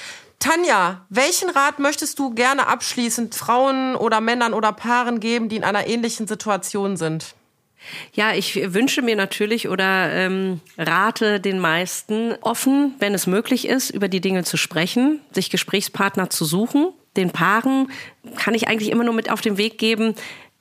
Tanja, 0.44 1.06
welchen 1.08 1.48
Rat 1.48 1.78
möchtest 1.78 2.18
du 2.18 2.34
gerne 2.34 2.66
abschließend 2.66 3.34
Frauen 3.34 3.96
oder 3.96 4.20
Männern 4.20 4.52
oder 4.52 4.72
Paaren 4.72 5.18
geben, 5.18 5.48
die 5.48 5.56
in 5.56 5.64
einer 5.64 5.86
ähnlichen 5.86 6.26
Situation 6.26 6.98
sind? 6.98 7.34
Ja, 8.12 8.34
ich 8.34 8.74
wünsche 8.74 9.00
mir 9.00 9.16
natürlich 9.16 9.68
oder 9.68 10.12
ähm, 10.12 10.60
rate 10.76 11.40
den 11.40 11.60
meisten, 11.60 12.34
offen, 12.42 12.94
wenn 12.98 13.14
es 13.14 13.26
möglich 13.26 13.66
ist, 13.66 13.88
über 13.88 14.08
die 14.08 14.20
Dinge 14.20 14.44
zu 14.44 14.58
sprechen, 14.58 15.20
sich 15.32 15.48
Gesprächspartner 15.48 16.28
zu 16.28 16.44
suchen. 16.44 16.92
Den 17.16 17.30
Paaren 17.30 17.90
kann 18.36 18.52
ich 18.52 18.68
eigentlich 18.68 18.90
immer 18.90 19.04
nur 19.04 19.14
mit 19.14 19.30
auf 19.30 19.40
den 19.40 19.56
Weg 19.56 19.78
geben, 19.78 20.14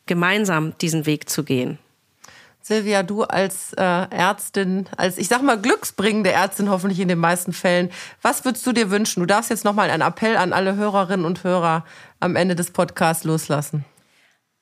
gemeinsam 0.06 0.78
diesen 0.78 1.06
Weg 1.06 1.28
zu 1.28 1.44
gehen. 1.44 1.78
Silvia, 2.66 3.04
du 3.04 3.24
als 3.24 3.74
äh, 3.74 3.82
Ärztin, 3.84 4.88
als 4.96 5.18
ich 5.18 5.28
sag 5.28 5.42
mal 5.42 5.60
glücksbringende 5.60 6.32
Ärztin 6.32 6.70
hoffentlich 6.70 7.02
in 7.02 7.10
den 7.10 7.20
meisten 7.20 7.52
Fällen, 7.52 7.90
was 8.22 8.46
würdest 8.46 8.66
du 8.66 8.72
dir 8.72 8.90
wünschen? 8.90 9.20
Du 9.20 9.26
darfst 9.26 9.50
jetzt 9.50 9.66
nochmal 9.66 9.90
einen 9.90 10.02
Appell 10.02 10.38
an 10.38 10.54
alle 10.54 10.78
Hörerinnen 10.78 11.26
und 11.26 11.44
Hörer 11.44 11.84
am 12.22 12.38
Ende 12.38 12.56
des 12.56 12.72
Podcasts 12.72 13.26
loslassen. 13.26 13.84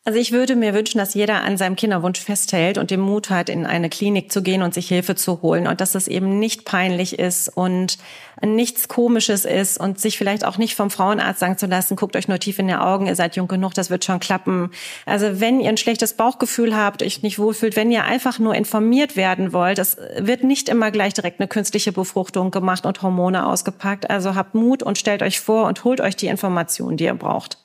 Also 0.04 0.18
ich 0.18 0.32
würde 0.32 0.56
mir 0.56 0.74
wünschen, 0.74 0.98
dass 0.98 1.14
jeder 1.14 1.44
an 1.44 1.58
seinem 1.58 1.76
Kinderwunsch 1.76 2.20
festhält 2.20 2.80
und 2.80 2.90
den 2.90 3.00
Mut 3.00 3.30
hat, 3.30 3.50
in 3.50 3.68
eine 3.68 3.88
Klinik 3.88 4.32
zu 4.32 4.42
gehen 4.42 4.64
und 4.64 4.74
sich 4.74 4.88
Hilfe 4.88 5.14
zu 5.14 5.44
holen 5.44 5.68
und 5.68 5.80
dass 5.80 5.92
das 5.92 6.08
eben 6.08 6.40
nicht 6.40 6.66
peinlich 6.66 7.20
ist 7.20 7.50
und 7.50 8.00
nichts 8.44 8.88
Komisches 8.88 9.46
ist 9.46 9.80
und 9.80 10.00
sich 10.00 10.18
vielleicht 10.18 10.44
auch 10.44 10.58
nicht 10.58 10.74
vom 10.74 10.90
Frauenarzt 10.90 11.40
sagen 11.40 11.60
zu 11.60 11.68
lassen, 11.68 11.98
guckt 11.98 12.16
euch 12.16 12.28
nur 12.28 12.40
tief 12.40 12.58
in 12.58 12.68
die 12.68 12.74
Augen, 12.74 13.06
ihr 13.06 13.16
seid 13.16 13.36
jung 13.36 13.48
genug, 13.48 13.76
das 13.76 13.92
wird 13.92 14.04
schon 14.04 14.20
klappen. 14.20 14.72
Also 15.06 15.40
wenn 15.40 15.60
ihr 15.60 15.70
ein 15.70 15.78
schlechtes 15.78 16.14
Bauchgefühl 16.14 16.76
habt, 16.76 17.04
euch 17.04 17.22
nicht 17.22 17.38
wohlfühlt, 17.38 17.76
wenn 17.76 17.92
ihr 17.92 18.04
einfach 18.04 18.40
nur 18.40 18.56
informiert 18.56 19.16
werden 19.16 19.54
wollt, 19.54 19.78
es 19.78 19.98
wird 20.18 20.44
nicht 20.44 20.68
immer 20.68 20.90
gleich 20.90 21.14
direkt 21.14 21.40
eine 21.40 21.48
künstliche 21.48 21.92
Befruchtung 21.92 22.50
gemacht 22.50 22.88
und 22.88 23.04
Hormone 23.04 23.46
ausgepackt. 23.46 24.10
Also 24.10 24.34
habt 24.34 24.56
Mut 24.56 24.82
und 24.82 24.98
stellt 24.98 25.22
euch 25.22 25.40
vor 25.40 25.68
und 25.68 25.84
holt 25.84 26.02
euch 26.02 26.16
die 26.16 26.26
Informationen, 26.26 26.98
die 26.98 27.04
ihr 27.04 27.14
braucht. 27.14 27.60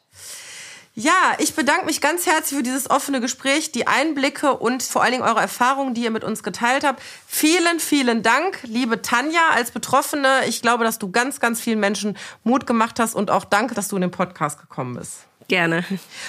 Ja, 0.98 1.35
ich 1.37 1.54
bedanke 1.54 1.85
mich 1.85 2.00
ganz 2.00 2.24
herzlich 2.24 2.56
für 2.56 2.62
dieses 2.62 2.88
offene 2.88 3.20
Gespräch, 3.20 3.70
die 3.70 3.87
Einblicke 3.87 4.56
und 4.56 4.82
vor 4.82 5.02
allen 5.02 5.12
Dingen 5.12 5.24
eure 5.24 5.40
Erfahrungen, 5.40 5.92
die 5.92 6.04
ihr 6.04 6.11
mit 6.11 6.24
uns 6.24 6.42
geteilt 6.42 6.85
habt. 6.85 7.02
Vielen, 7.26 7.80
vielen 7.80 8.22
Dank, 8.22 8.61
liebe 8.62 9.02
Tanja, 9.02 9.50
als 9.52 9.72
Betroffene. 9.72 10.46
Ich 10.48 10.62
glaube, 10.62 10.85
dass 10.85 10.98
du 10.98 11.11
ganz, 11.11 11.38
ganz 11.38 11.61
vielen 11.61 11.80
Menschen 11.80 12.16
Mut 12.44 12.66
gemacht 12.66 12.98
hast 12.98 13.14
und 13.14 13.30
auch 13.30 13.44
danke, 13.44 13.74
dass 13.74 13.88
du 13.88 13.96
in 13.96 14.00
den 14.00 14.11
Podcast 14.11 14.59
gekommen 14.59 14.94
bist. 14.94 15.26
Gerne. 15.48 15.85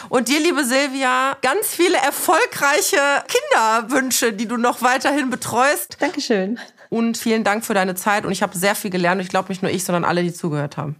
Und 0.09 0.27
dir, 0.27 0.41
liebe 0.41 0.65
Silvia, 0.65 1.37
ganz 1.41 1.67
viele 1.67 1.95
erfolgreiche 1.99 2.99
Kinderwünsche, 3.29 4.33
die 4.33 4.49
du 4.49 4.57
noch 4.57 4.81
weiterhin 4.81 5.29
betreust. 5.29 5.95
Dankeschön. 6.01 6.59
Und 6.89 7.17
vielen 7.17 7.45
Dank 7.45 7.63
für 7.63 7.73
deine 7.73 7.95
Zeit. 7.95 8.25
Und 8.25 8.33
ich 8.33 8.43
habe 8.43 8.57
sehr 8.57 8.75
viel 8.75 8.91
gelernt. 8.91 9.21
Ich 9.21 9.29
glaube 9.29 9.47
nicht 9.47 9.61
nur 9.61 9.71
ich, 9.71 9.85
sondern 9.85 10.03
alle, 10.03 10.23
die 10.23 10.33
zugehört 10.33 10.75
haben. 10.75 10.97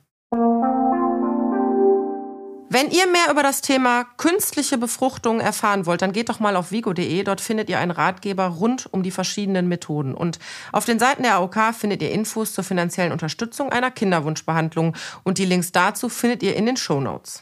Wenn 2.69 2.91
ihr 2.91 3.08
mehr 3.08 3.32
über 3.32 3.43
das 3.43 3.62
Thema 3.62 4.03
künstliche 4.17 4.77
Befruchtung 4.77 5.39
erfahren 5.39 5.86
wollt, 5.86 6.01
dann 6.01 6.12
geht 6.12 6.27
doch 6.27 6.41
mal 6.41 6.58
auf 6.58 6.71
vigo.de. 6.71 7.23
Dort 7.23 7.39
findet 7.39 7.69
ihr 7.69 7.80
einen 7.80 7.91
Ratgeber 7.91 8.47
rund 8.47 8.91
um 8.91 9.03
die 9.03 9.12
verschiedenen 9.12 9.69
Methoden. 9.69 10.13
Und 10.13 10.38
auf 10.73 10.84
den 10.84 10.99
Seiten 10.99 11.23
der 11.23 11.36
AOK 11.36 11.73
findet 11.73 12.01
ihr 12.01 12.12
Infos 12.12 12.51
zur 12.51 12.65
finanziellen 12.65 13.13
Unterstützung 13.13 13.71
einer 13.71 13.89
Kinderwunschbehandlung. 13.89 14.97
Und 15.23 15.38
die 15.38 15.45
Links 15.45 15.71
dazu 15.71 16.10
findet 16.10 16.43
ihr 16.43 16.58
in 16.58 16.65
den 16.65 16.75
Show 16.75 16.99
Notes. 16.99 17.41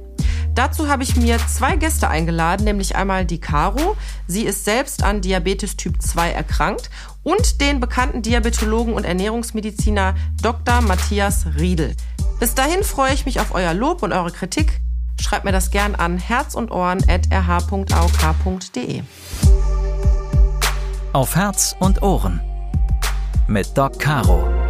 Dazu 0.53 0.89
habe 0.89 1.03
ich 1.03 1.15
mir 1.15 1.37
zwei 1.47 1.75
Gäste 1.77 2.09
eingeladen, 2.09 2.65
nämlich 2.65 2.95
einmal 2.95 3.25
die 3.25 3.39
Caro. 3.39 3.95
Sie 4.27 4.43
ist 4.43 4.65
selbst 4.65 5.03
an 5.03 5.21
Diabetes 5.21 5.77
Typ 5.77 6.01
2 6.01 6.31
erkrankt 6.31 6.89
und 7.23 7.61
den 7.61 7.79
bekannten 7.79 8.21
Diabetologen 8.21 8.93
und 8.93 9.05
Ernährungsmediziner 9.05 10.15
Dr. 10.41 10.81
Matthias 10.81 11.45
Riedel. 11.57 11.95
Bis 12.39 12.53
dahin 12.53 12.83
freue 12.83 13.13
ich 13.13 13.25
mich 13.25 13.39
auf 13.39 13.53
euer 13.53 13.73
Lob 13.73 14.03
und 14.03 14.13
eure 14.13 14.31
Kritik. 14.31 14.81
Schreibt 15.19 15.45
mir 15.45 15.51
das 15.51 15.71
gern 15.71 15.95
an 15.95 16.17
herz 16.17 16.55
und 16.55 16.71
ohren 16.71 17.03
at 17.07 17.27
rh.auk.de. 17.31 19.03
Auf 21.13 21.35
Herz 21.35 21.75
und 21.79 22.01
Ohren 22.01 22.41
mit 23.47 23.77
Doc 23.77 23.99
Caro 23.99 24.60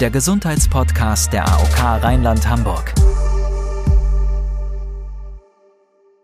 der 0.00 0.10
Gesundheitspodcast 0.10 1.32
der 1.32 1.46
AOK 1.46 2.02
Rheinland-Hamburg. 2.02 2.92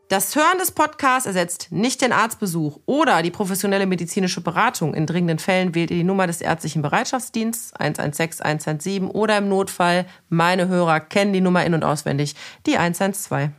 Das 0.09 0.35
Hören 0.35 0.59
des 0.59 0.73
Podcasts 0.73 1.27
ersetzt 1.27 1.69
nicht 1.71 2.03
den 2.03 2.13
Arztbesuch 2.13 2.81
oder 2.85 3.23
die 3.23 3.31
professionelle 3.31 3.87
medizinische 3.87 4.41
Beratung. 4.41 4.93
In 4.93 5.07
dringenden 5.07 5.39
Fällen 5.39 5.77
wählt 5.77 5.93
ihr 5.93 5.99
die 5.99 6.05
Nummer 6.05 6.27
des 6.27 6.41
ärztlichen 6.41 6.83
Bereitschaftsdienstes 6.83 7.75
116 7.75 8.45
117 8.45 9.07
oder 9.07 9.39
im 9.39 9.49
Notfall, 9.49 10.07
meine 10.29 10.67
Hörer 10.67 10.99
kennen 10.99 11.33
die 11.33 11.41
Nummer 11.41 11.65
in- 11.65 11.75
und 11.75 11.85
auswendig, 11.85 12.35
die 12.67 12.77
112. 12.77 13.51